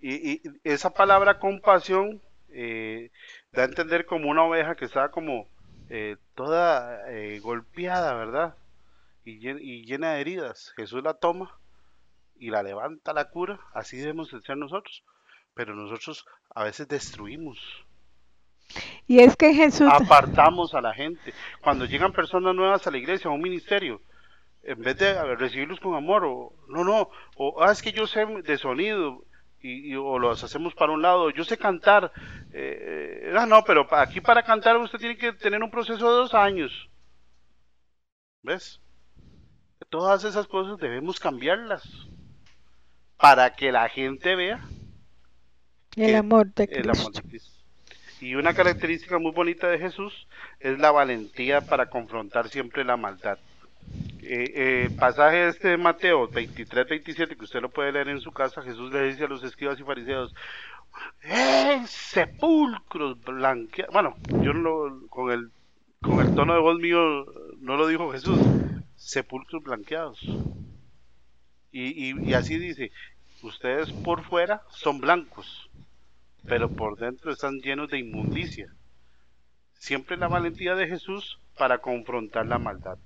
[0.00, 3.10] Y, esa palabra compasión eh,
[3.52, 5.48] da a entender como una oveja que estaba como
[5.88, 8.54] eh, toda eh, golpeada, ¿verdad?
[9.24, 10.72] y, llena de heridas.
[10.76, 11.58] Jesús la toma
[12.38, 13.58] y la levanta, la cura.
[13.74, 15.02] Así debemos ser nosotros.
[15.54, 17.58] Pero nosotros a veces destruimos.
[19.08, 19.88] Y es que Jesús...
[19.92, 21.34] Apartamos a la gente.
[21.60, 24.00] Cuando llegan personas nuevas a la iglesia, a un ministerio,
[24.62, 28.26] en vez de recibirlos con amor, o no, no, o ah, es que yo sé
[28.26, 29.24] de sonido,
[29.62, 32.12] y, o los hacemos para un lado, yo sé cantar,
[32.52, 36.34] eh, ah, no, pero aquí para cantar usted tiene que tener un proceso de dos
[36.34, 36.88] años.
[38.42, 38.80] ¿Ves?
[39.90, 41.82] todas esas cosas debemos cambiarlas
[43.16, 44.60] para que la gente vea
[45.96, 47.10] el, amor, de Cristo.
[48.20, 50.28] Y una característica muy bonita de Jesús
[50.60, 53.38] es la valentía para confrontar siempre la maldad.
[54.22, 58.32] Eh, eh, pasaje este de Mateo 23, 27, que usted lo puede leer en su
[58.32, 60.34] casa, Jesús le dice a los escribas y fariseos,
[61.22, 63.92] ¡Eh, sepulcros blanqueados!
[63.92, 65.50] Bueno, yo no con el,
[66.02, 67.24] con el tono de voz mío
[67.60, 68.38] no lo dijo Jesús,
[68.96, 70.20] sepulcros blanqueados.
[71.72, 72.90] Y, así dice,
[73.42, 75.70] ustedes por fuera son blancos,
[76.46, 78.74] pero por dentro están llenos de inmundicia.
[79.74, 82.98] Siempre la valentía de Jesús para confrontar la maldad.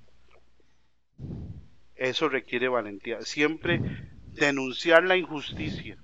[1.96, 3.20] Eso requiere valentía.
[3.22, 3.80] Siempre
[4.32, 5.96] denunciar la injusticia.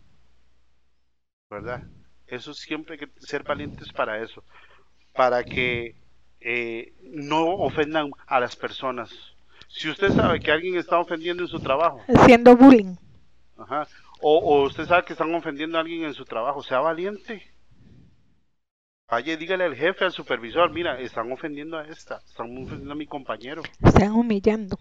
[1.50, 1.83] ¿Verdad?
[2.26, 4.44] Eso siempre hay que ser valientes para eso.
[5.12, 5.96] Para que
[6.40, 9.11] eh, no ofendan a las personas.
[9.68, 12.00] Si usted sabe que alguien está ofendiendo en su trabajo.
[12.09, 12.96] Haciendo bullying.
[13.59, 13.87] Ajá.
[14.22, 17.42] O, usted sabe que están ofendiendo a alguien en su trabajo, sea valiente.
[19.09, 23.07] Vaya, dígale al jefe, al supervisor, mira, están ofendiendo a esta, están ofendiendo a mi
[23.07, 23.62] compañero.
[23.83, 24.76] Están humillando.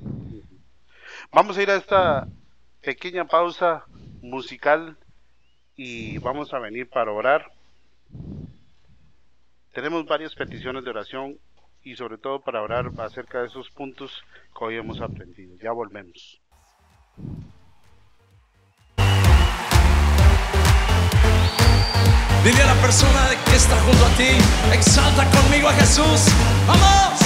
[1.32, 2.28] Vamos a ir a esta
[2.82, 3.86] pequeña pausa
[4.22, 4.98] musical
[5.76, 7.52] y vamos a venir para orar.
[9.74, 11.40] Tenemos varias peticiones de oración
[11.84, 14.24] y sobre todo para hablar acerca de esos puntos
[14.58, 15.56] que hoy hemos aprendido.
[15.62, 16.42] Ya volvemos.
[22.44, 24.38] Dile a la persona que está junto a ti,
[24.74, 26.34] exalta conmigo a Jesús.
[26.68, 27.20] ¡Vamos!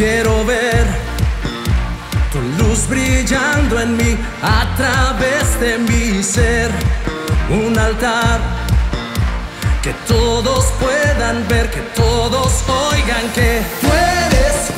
[0.00, 0.86] Quiero ver
[2.32, 6.70] tu luz brillando en mí a través de mi ser.
[7.50, 8.40] Un altar
[9.82, 14.70] que todos puedan ver, que todos oigan que tú eres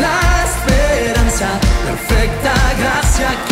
[0.00, 1.48] la esperanza,
[1.86, 3.49] perfecta gracia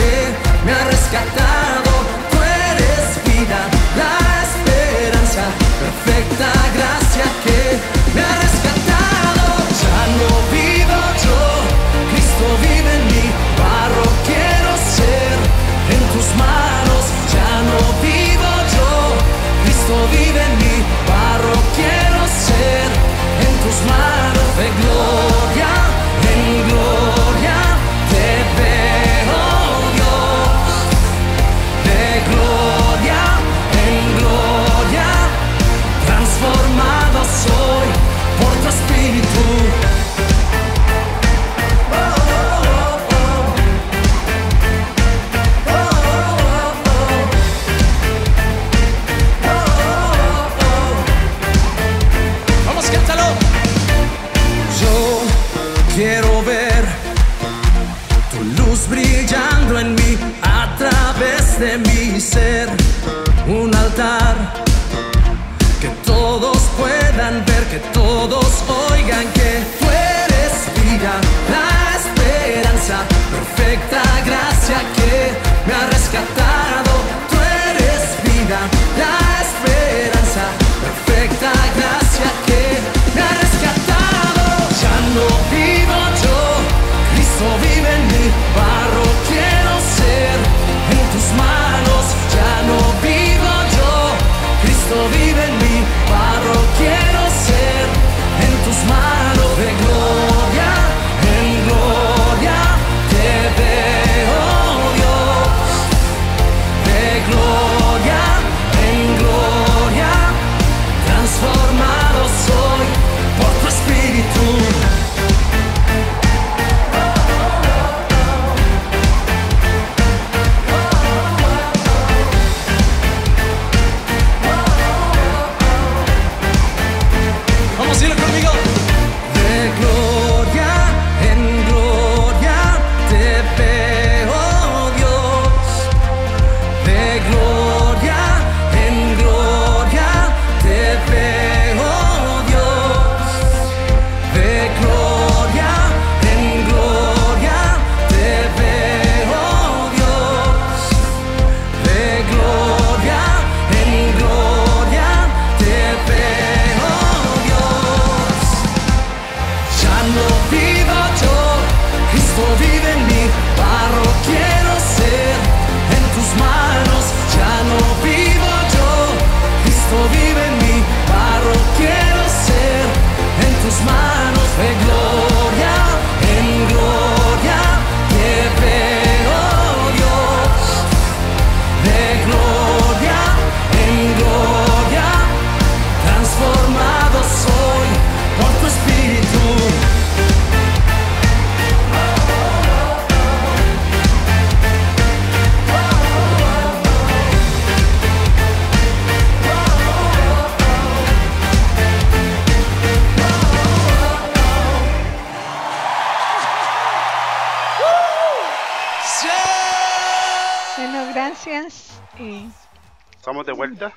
[213.17, 213.93] Estamos de vuelta.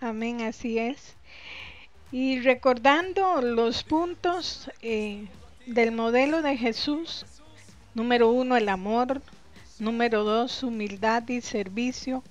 [0.00, 1.16] Amén, así es.
[2.12, 5.26] Y recordando los puntos eh,
[5.66, 7.26] del modelo de Jesús,
[7.94, 9.20] número uno, el amor,
[9.80, 12.22] número dos, humildad y servicio,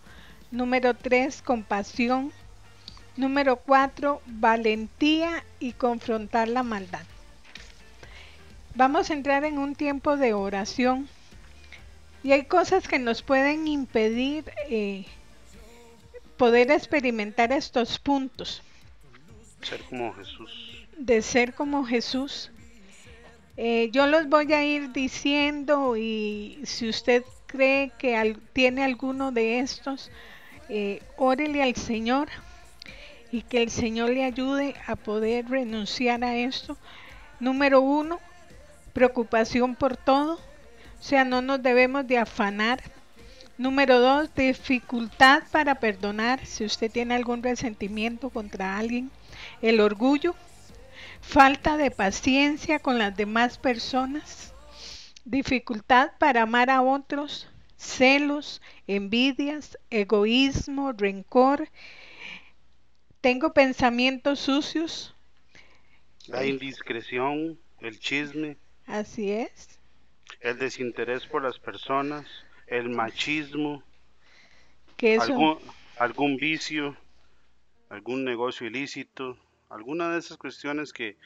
[0.52, 2.32] número tres, compasión,
[3.18, 7.04] número cuatro, valentía y confrontar la maldad.
[8.74, 11.10] Vamos a entrar en un tiempo de oración
[12.24, 15.06] y hay cosas que nos pueden impedir eh,
[16.38, 18.62] poder experimentar estos puntos
[19.62, 20.86] Ser como Jesús.
[20.98, 22.52] de ser como Jesús.
[23.58, 29.32] Eh, yo los voy a ir diciendo y si usted cree que al- tiene alguno
[29.32, 30.12] de estos,
[30.70, 32.28] eh, órele al Señor
[33.32, 36.78] y que el Señor le ayude a poder renunciar a esto.
[37.40, 38.20] Número uno,
[38.94, 42.82] preocupación por todo, o sea, no nos debemos de afanar.
[43.58, 49.12] Número dos, dificultad para perdonar si usted tiene algún resentimiento contra alguien.
[49.62, 50.36] El orgullo,
[51.22, 54.54] falta de paciencia con las demás personas,
[55.26, 61.70] dificultad para amar a otros, celos, envidias, egoísmo, rencor.
[63.22, 65.16] Tengo pensamientos sucios,
[66.28, 69.80] La indiscreción, el chisme, así es.
[70.40, 72.26] el desinterés por las personas,
[72.68, 73.84] el machismo,
[75.20, 75.60] algún,
[75.98, 76.98] algún vicio,
[77.90, 79.38] algún negocio ilícito,
[79.70, 81.18] alguna de esas cuestiones que,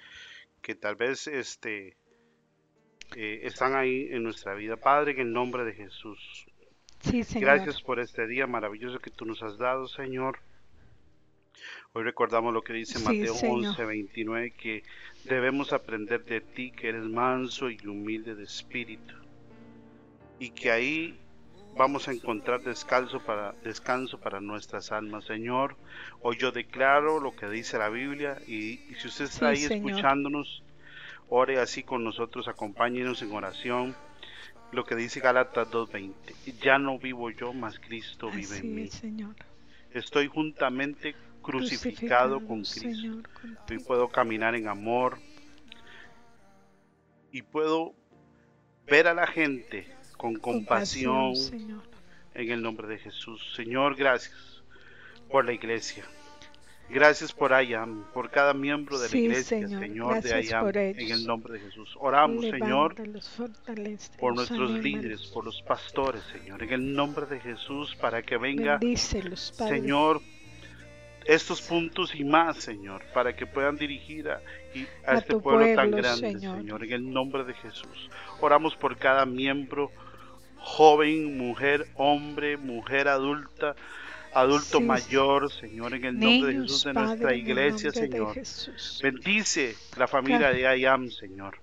[0.61, 1.95] que tal vez este,
[3.15, 4.77] eh, están ahí en nuestra vida.
[4.77, 6.45] Padre, en el nombre de Jesús.
[7.01, 7.55] sí, Señor.
[7.55, 10.39] Gracias por este día maravilloso que tú nos has dado, Señor.
[11.93, 13.65] Hoy recordamos lo que dice Sí, Mateo Señor.
[13.69, 14.83] 11, 29, que
[15.25, 19.15] debemos aprender de ti, que eres manso y humilde de espíritu.
[20.37, 21.19] Y que ahí
[21.79, 25.77] vamos a encontrar descanso para, descanso para nuestras almas, Señor.
[26.21, 29.67] Hoy yo declaro lo que dice la Biblia y, y si usted está Sí, ahí
[29.69, 29.91] Señor.
[29.91, 30.61] escuchándonos,
[31.29, 33.95] ore así con nosotros, acompáñenos en oración.
[34.73, 38.87] Lo que dice Gálatas 2.20, ya no vivo yo, mas Cristo vive en mí.
[38.89, 39.35] Señor.
[39.93, 42.87] Estoy juntamente crucificado con Cristo.
[42.89, 43.85] Hoy contigo.
[43.87, 45.17] puedo caminar en amor
[47.31, 47.93] y puedo
[48.85, 49.87] ver a la gente
[50.19, 51.81] con compasión Señor.
[52.35, 53.41] en el nombre de Jesús.
[53.55, 54.61] Señor, gracias
[55.29, 56.03] por la iglesia.
[56.89, 59.79] Gracias por Ayam, por cada miembro de la Sí, iglesia, Señor.
[59.81, 61.95] Señor, de Ayam, en el nombre de Jesús.
[61.99, 63.29] Oramos, Señor, Levántalos,
[64.19, 64.83] por nuestros anímalos.
[64.83, 68.79] líderes, por los pastores, Señor, en el nombre de Jesús, para que venga.
[69.69, 70.19] Señor,
[71.25, 74.41] estos puntos y más, Señor, para que puedan dirigir a,
[74.73, 76.57] y- a A este pueblo, tan grande, Señor.
[76.57, 78.09] Señor, en el nombre de Jesús.
[78.41, 79.91] Oramos por cada miembro,
[80.69, 83.75] joven, mujer, hombre, mujer adulta,
[84.33, 88.35] adulto Sí, mayor, Señor, en el nombre de Jesús, de nuestra iglesia, Señor.
[89.01, 91.57] Bendice la familia de Ayam, Señor.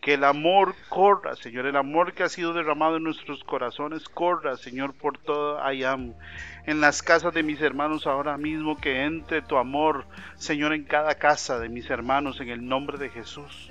[0.00, 4.56] Que el amor corra, Señor, el amor que ha sido derramado en nuestros corazones, corra,
[4.56, 6.12] Señor, por todo Ayam.
[6.66, 10.06] En las casas de mis hermanos ahora mismo, que entre tu amor,
[10.36, 13.70] Señor, en cada casa de mis hermanos, en el nombre de Jesús.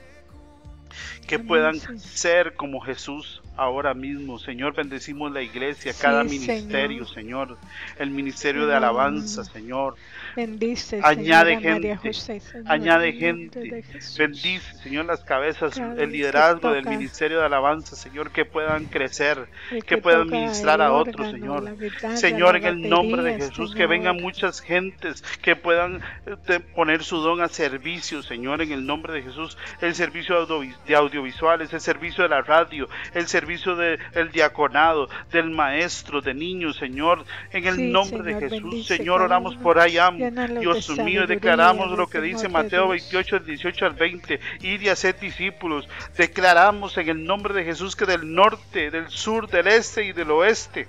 [1.27, 4.75] Que puedan ser como Jesús ahora mismo, Señor.
[4.75, 7.57] Bendecimos la iglesia, cada ministerio, Señor.
[7.97, 9.43] El ministerio de alabanza.
[9.43, 9.95] Señor.
[10.35, 13.83] Bendice, Añade gente, José, Señor, añade gente.
[14.17, 19.47] Bendice, Señor, las cabezas, Cada el liderazgo del ministerio de alabanza, Señor, que puedan crecer,
[19.85, 21.77] que puedan ministrar a otros, Señor.
[21.77, 27.03] guitarra, Señor, en el nombre de Jesús, que vengan muchas gentes que puedan eh, poner
[27.03, 29.55] su don a servicio, Señor, en el nombre de Jesús.
[29.81, 30.47] El servicio
[30.87, 33.42] de audiovisuales, el servicio de la radio, el servicio
[33.75, 38.61] del diaconado, del maestro, de niños, Señor, en el Sí, nombre de Jesús.
[38.61, 40.17] bendice Señor, oramos por Ayam.
[40.17, 43.09] Llénalos Dios de mío, declaramos de lo que dice Mateo Dios.
[43.11, 44.39] 28, del 18 al 20.
[44.61, 45.87] Ir y hacer discípulos.
[46.17, 50.31] Declaramos en el nombre de Jesús que del norte, del sur, del este y del
[50.31, 50.87] oeste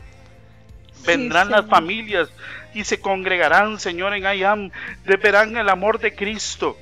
[1.07, 2.31] vendrán las familias
[2.73, 4.71] y se congregarán, Señor, en Ayam,
[5.05, 6.79] verán el amor de Cristo.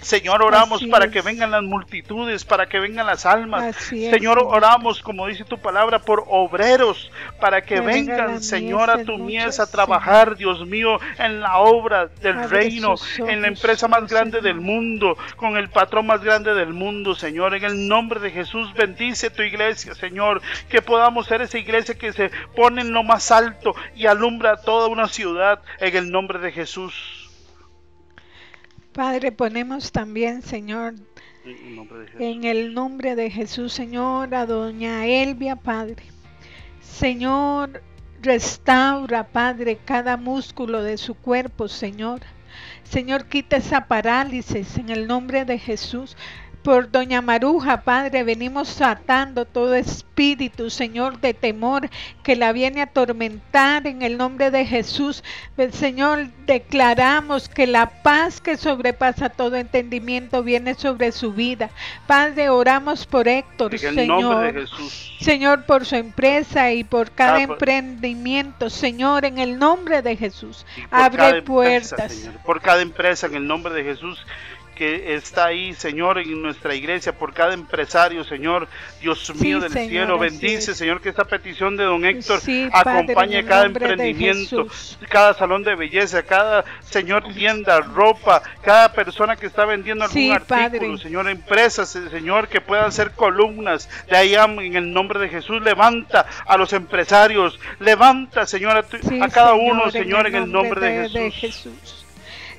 [0.00, 1.10] Señor, oramos Así para es.
[1.10, 3.76] que vengan las multitudes, para que vengan las almas.
[3.76, 9.18] Así Señor, oramos, como dice tu palabra, por obreros, para que vengan, Señor, a tu
[9.18, 14.08] mies a trabajar, Dios mío, en la obra del Abre reino, en la empresa más
[14.08, 14.54] grande Señor.
[14.54, 17.54] del mundo, con el patrón más grande del mundo, Señor.
[17.54, 20.40] En el nombre de Jesús, bendice tu iglesia, Señor.
[20.68, 24.88] Que podamos ser esa iglesia que se pone en lo más alto y alumbra toda
[24.88, 27.17] una ciudad, en el nombre de Jesús.
[28.98, 30.94] Padre, ponemos también, Señor,
[32.18, 33.72] En el nombre de Jesús.
[33.72, 36.02] Señor, a doña Elvia, Padre.
[36.80, 37.80] Señor,
[38.20, 42.22] restaura, Padre, cada músculo de su cuerpo, Señor.
[42.82, 46.16] Señor, quita esa parálisis en el nombre de Jesús.
[46.62, 51.88] Por doña Maruja, Padre, venimos atando todo espíritu, Señor, de temor
[52.22, 55.22] que la viene a atormentar en el nombre de Jesús.
[55.56, 61.70] Pues, Señor, declaramos que la paz que sobrepasa todo entendimiento viene sobre su vida.
[62.06, 64.52] Padre, oramos por Héctor, En el nombre Señor.
[64.52, 65.16] de Jesús.
[65.20, 70.16] Señor, por su empresa y por cada Ah, por- emprendimiento, Señor, en el nombre de
[70.16, 70.66] Jesús.
[70.90, 72.12] Abre empresa, puertas.
[72.12, 74.18] Señor, por cada empresa en el nombre de Jesús
[74.78, 78.68] que está ahí, Señor, en nuestra iglesia, por cada empresario, Señor,
[79.00, 80.74] Dios mío del cielo, bendice.
[80.74, 84.66] Señor, que esta petición de don Héctor Sí, acompañe cada emprendimiento,
[85.08, 90.60] cada salón de belleza, cada, Señor, tienda, ropa, cada persona que está vendiendo algún artículo,
[90.70, 90.98] Padre.
[90.98, 96.24] Señor, empresas, Señor, que puedan ser columnas, de ahí en el nombre de Jesús, levanta
[96.46, 101.08] a los empresarios, levanta, Señor, a, tu- a cada uno, Señor, en el nombre de,
[101.08, 101.34] de Jesús.
[101.40, 101.97] Jesús.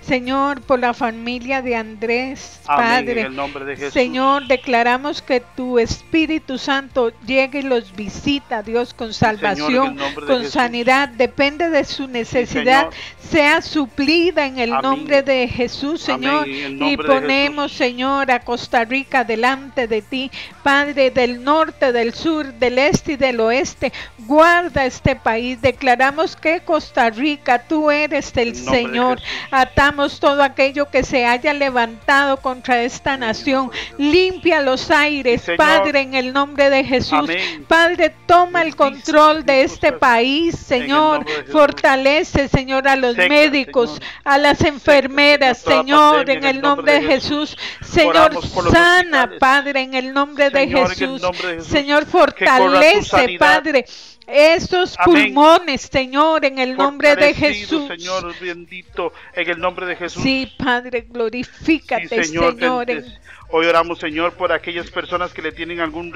[0.01, 3.21] Señor, por la familia de Andrés, Amén, Padre.
[3.21, 3.93] en el nombre de Jesús.
[3.93, 10.45] Señor, declaramos que tu Espíritu Santo llegue y los visita, Dios, con salvación, de con
[10.45, 11.09] sanidad.
[11.09, 12.89] Depende de su necesidad,
[13.19, 14.81] sea suplida en el Amén.
[14.81, 16.47] nombre de Jesús, Señor.
[16.47, 17.71] y ponemos.
[17.71, 20.31] Señor, a Costa Rica delante de ti,
[20.63, 23.91] Padre del norte, del sur, del este y del oeste.
[24.29, 25.59] Guarda este país.
[25.59, 29.19] Declaramos que Costa Rica, tú eres el Señor.
[29.49, 33.71] Atamos todo aquello que se haya levantado contra esta nación.
[33.97, 35.57] Limpia los aires, Señor.
[35.57, 37.11] Padre, en el nombre de Jesús.
[37.13, 37.65] Amén.
[37.67, 41.25] Padre, toma el control de este país, Señor.
[41.51, 44.11] Fortalece, Señor, a los Seca, médicos, Señor.
[44.25, 47.57] a las enfermeras, Señor, en el nombre de Jesús.
[47.81, 48.39] Señor,
[48.71, 49.27] sana.
[49.39, 51.19] Padre, en el nombre de Jesús.
[51.67, 53.37] Señor, fortalece.
[53.39, 53.85] Padre.
[54.31, 55.33] Estos Amén.
[55.33, 57.87] pulmones, Señor, en el nombre de Jesús.
[57.87, 60.21] Señor bendito, en el nombre de Jesús.
[60.21, 62.89] Sí, Padre, glorifícate, Sí, Señor, Señor.
[62.91, 63.05] en-
[63.49, 66.13] hoy oramos, Señor, por aquellas personas que le tienen algún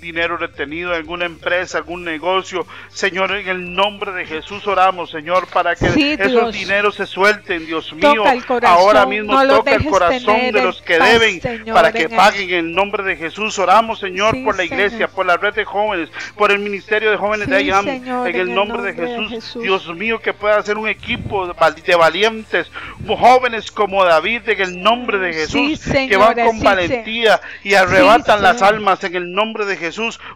[0.00, 2.66] dinero retenido en alguna empresa, algún negocio.
[2.88, 7.66] Señor, en el nombre de Jesús oramos, Señor, para que Sí, esos dineros se suelten,
[7.66, 8.24] Dios mío.
[8.46, 12.02] Corazón, Ahora mismo no toca el corazón de los que paz, deben Señor, para que
[12.02, 13.58] en paguen en el nombre de Jesús.
[13.58, 15.10] Oramos, Señor, Sí, por la iglesia, Señor.
[15.10, 17.56] por la red de jóvenes, por el ministerio de jóvenes de.
[17.56, 19.62] Señor, en el nombre de Jesús, Jesús.
[19.62, 22.70] Dios mío, que pueda ser un equipo de val- de valientes,
[23.06, 28.62] jóvenes como David, en el nombre de Jesús, que van con valentía y arrebatan las
[28.62, 29.85] almas en el nombre de Jesús.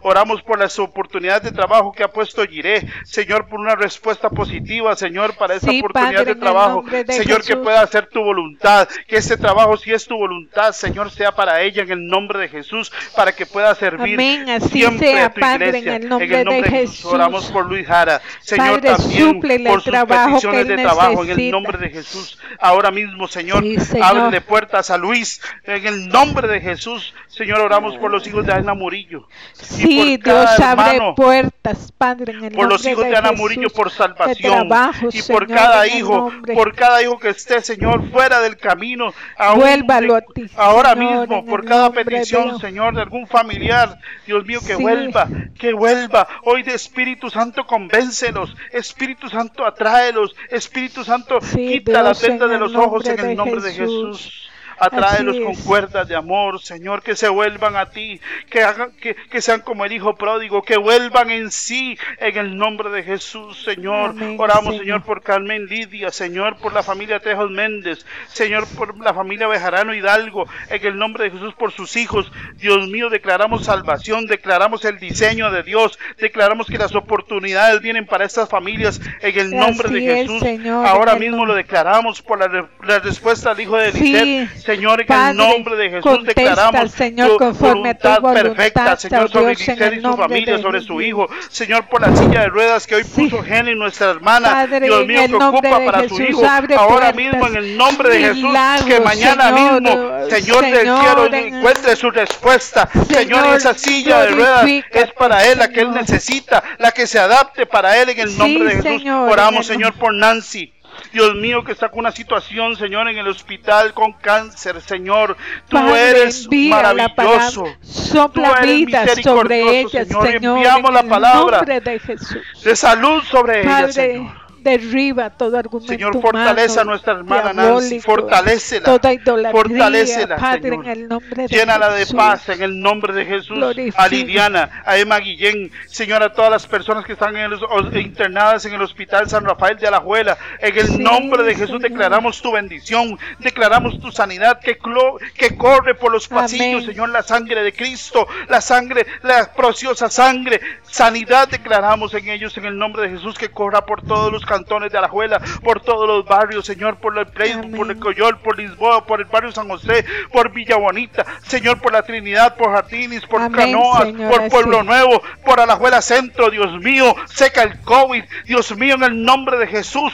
[0.01, 4.95] Oramos por las oportunidades de trabajo que ha puesto Giré, Señor, por una respuesta positiva,
[4.95, 6.75] Señor, para esa Sí, oportunidad Padre, de en el trabajo.
[6.81, 7.63] nombre de Señor, que Jesús.
[7.63, 11.83] pueda hacer tu voluntad, que ese trabajo, si es tu voluntad, Señor, sea para ella
[11.83, 15.39] en el nombre de Jesús, para que pueda servir Amén, así siempre sea, a tu
[15.39, 15.95] Padre, en iglesia.
[15.97, 17.05] el nombre de Jesús.
[17.05, 21.51] Oramos por Luis Jara, Señor, Padre, también por el sus peticiones de trabajo en el
[21.51, 22.39] nombre de Jesús.
[22.59, 24.05] Ahora mismo, Señor, Sí, Señor.
[24.05, 27.13] ábrele puertas a Luis en el nombre de Jesús.
[27.31, 29.25] Señor, oramos por los hijos de Ana Murillo.
[29.53, 33.89] Sí, Dios abre hermano, puertas, Padre, en el por los hijos de, Ana Murillo por
[33.89, 36.53] salvación trabajo, y por Señor, cada hijo, nombre.
[36.53, 39.13] por cada hijo que esté, Señor, fuera del camino.
[39.37, 42.61] aún Vuélvalo a ti, ahora Señor, mismo, por cada petición, Dios.
[42.61, 44.81] Señor, de algún familiar, Dios mío, que Sí.
[44.81, 46.27] vuelva, que vuelva.
[46.43, 48.53] Hoy de Espíritu Santo, convéncelos.
[48.73, 50.35] Espíritu Santo, atráelos.
[50.49, 54.17] Espíritu Santo, Sí, quita la venda en de los ojos en el nombre de Jesús.
[54.17, 54.50] Jesús.
[54.81, 58.19] Atráelos con cuerdas de amor, Señor, que se vuelvan a ti,
[58.49, 62.57] que hagan, que, que sean como el Hijo pródigo, que vuelvan en sí, en el
[62.57, 64.09] nombre de Jesús, Señor.
[64.09, 64.79] Amén, Oramos, Señor.
[64.81, 69.93] Señor, por Carmen Lidia, Señor, por la familia Tejos Méndez, Señor, por la familia Bejarano
[69.93, 72.31] Hidalgo, en el nombre de Jesús, por sus hijos.
[72.55, 78.25] Dios mío, declaramos salvación, declaramos el diseño de Dios, declaramos que las oportunidades vienen para
[78.25, 80.39] estas familias, en el nombre Así de es, Jesús.
[80.41, 84.47] Señor, Ahora mismo lo declaramos por la, la respuesta al Hijo de Sí.
[84.75, 89.31] Señor, en Padre, el nombre de Jesús declaramos Señor, conforme tu voluntad perfecta, Señor, Dios,
[89.31, 91.27] sobre el y su familia, sobre su hijo.
[91.49, 94.65] Señor, por la silla de ruedas que hoy puso Jenny, nuestra hermana.
[94.65, 96.41] Dios mío, que ocupa para su hijo.
[96.77, 98.53] Ahora mismo, en el nombre de Jesús,
[98.87, 99.89] que mañana Señor, mismo,
[100.29, 102.89] Señor del Señor, cielo, en- encuentre su respuesta.
[102.91, 106.01] Señor, Señor, esa silla de ruedas es para él, la que él Señor.
[106.01, 109.01] necesita, la que se adapte para él en el nombre de Jesús.
[109.01, 110.71] Señor, Oramos, Señor, por Nancy.
[111.11, 115.35] Dios mío, que está con una situación, Señor, en el hospital con cáncer, Señor.
[115.67, 117.65] Tú Padre, eres maravilloso.
[117.81, 120.27] sopla Tú eres vida sobre misericordioso, ella, Señor.
[120.27, 122.37] Señor, Enviamos en la palabra de Jesús.
[122.63, 124.40] de salud sobre ella, Padre, Señor.
[124.63, 127.61] Derriba todo argumento Señor, fortalece a nuestra hermana Nancy,
[127.99, 130.85] diabólico, fortalécela, toda idolatría, fortalécela, Padre, Señor.
[130.85, 132.15] en el nombre de Llénala de Jesús.
[132.15, 133.57] paz en el nombre de Jesús.
[133.57, 134.01] Glorifica.
[134.03, 137.97] A Liliana, a Emma Guillén, Señor, a todas las personas que están en los- o-
[137.97, 140.37] internadas en el Hospital San Rafael de Alajuela.
[140.59, 141.81] En el Sí, nombre de Jesús Señor.
[141.89, 146.85] declaramos tu bendición, declaramos tu sanidad que, clo- que corre por los pasillos, Amén.
[146.85, 152.65] Señor, la sangre de Cristo, la sangre, la preciosa sangre, sanidad declaramos en ellos en
[152.65, 156.25] el nombre de Jesús que corra por todos los cantones de Alajuela, por todos los
[156.25, 157.99] barrios, Señor, por el Play, por el.
[158.01, 162.55] Coyol, por Lisboa, por el barrio San José, por Villa Bonita, Señor, por la Trinidad,
[162.57, 164.83] por Jardines, por Amén, Canoas, Señor, por Pueblo.
[164.83, 169.67] Nuevo, por Alajuela Centro, Dios mío, seca el COVID, Dios mío, en el nombre de
[169.67, 170.13] Jesús.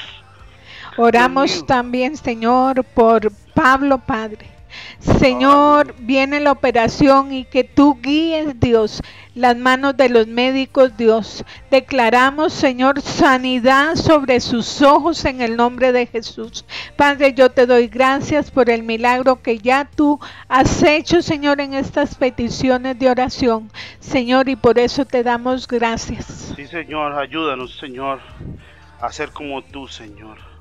[0.98, 4.57] Oramos también, Señor, por Pablo, Padre.
[5.00, 9.02] Señor, viene la operación y que tú guíes, Dios,
[9.36, 11.46] las manos de los médicos, Dios.
[11.70, 16.66] Declaramos, Señor, sanidad sobre sus ojos en el nombre de Jesús.
[16.96, 21.74] Padre, yo te doy gracias por el milagro que ya tú has hecho, Señor, en
[21.74, 23.72] estas peticiones de oración.
[24.00, 26.54] Señor, y por eso te damos gracias.
[26.56, 28.20] Sí, Señor, ayúdanos, Señor,
[29.00, 30.57] a ser como tú, Señor.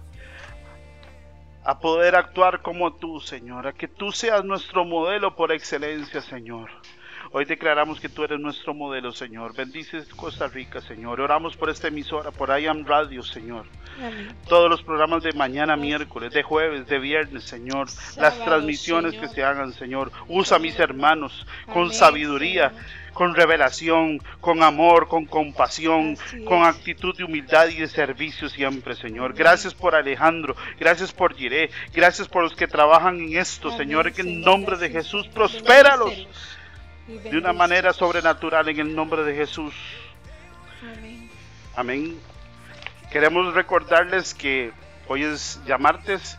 [1.69, 3.67] A poder actuar como tú, Señor.
[3.67, 6.71] A que tú seas nuestro modelo por excelencia, Señor.
[7.39, 9.55] Hoy declaramos que tú eres nuestro modelo, Señor.
[9.55, 11.21] Bendices Costa Rica, Señor.
[11.21, 13.67] Oramos por esta emisora, por I Am Radio, Señor.
[14.49, 17.89] Todos los programas de mañana, miércoles, de jueves, de viernes, Señor.
[18.17, 19.29] Las transmisiones Señor.
[19.29, 20.13] que se hagan, Señor.
[20.29, 23.13] Usa a mis hermanos con Amén, sabiduría, Señor.
[23.13, 26.17] con revelación, con amor, con compasión,
[26.47, 29.35] con actitud de humildad y de servicio siempre, Señor.
[29.35, 34.15] Gracias por Alejandro, gracias por Jiré, gracias por los que trabajan en esto, Señor, en
[34.15, 34.89] el Señor, nombre de.
[34.89, 36.27] Jesús, prospéralos
[37.07, 39.75] de una manera sobrenatural en el nombre de Jesús.
[40.83, 41.31] Amén.
[41.77, 42.21] Amén.
[43.11, 44.73] Queremos recordarles que
[45.07, 46.37] hoy es ya martes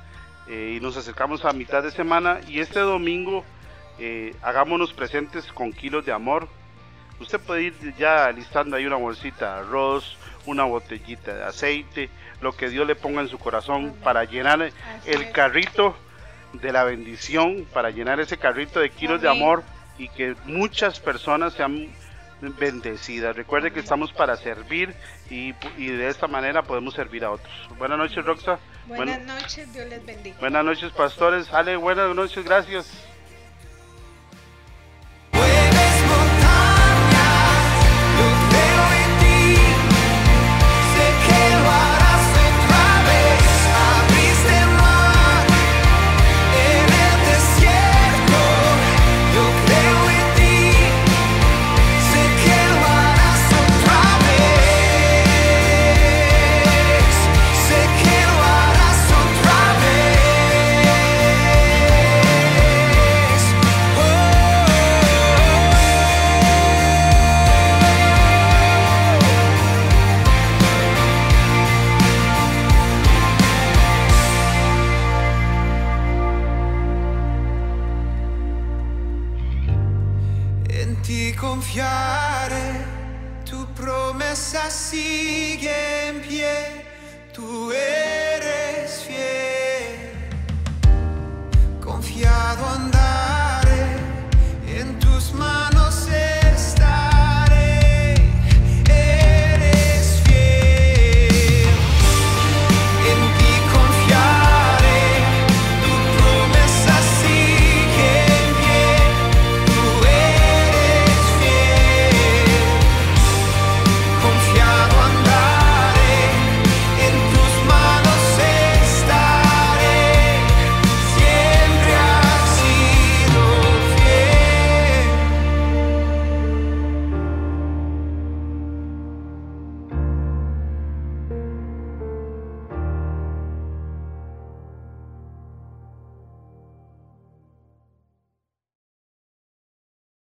[0.49, 3.45] eh, y nos acercamos a mitad de semana y este domingo
[3.97, 6.49] eh, hagámonos presentes con kilos de amor.
[7.19, 12.09] Usted puede ir ya listando ahí una bolsita de arroz, una botellita de aceite,
[12.41, 14.71] lo que Dios le ponga en su corazón para llenar
[15.05, 15.95] el carrito
[16.53, 19.63] de la bendición, para llenar ese carrito de kilos de amor
[19.97, 21.87] y que muchas personas sean
[22.41, 23.33] bendecida.
[23.33, 24.93] Recuerde que estamos para servir
[25.29, 27.51] y, y de esta manera podemos servir a otros.
[27.77, 28.59] Buenas noches, Roxa.
[28.85, 30.37] Buenas Buen- noches, Dios les bendiga.
[30.39, 31.51] buenas noches, pastores.
[31.51, 32.91] Ale, buenas noches, gracias.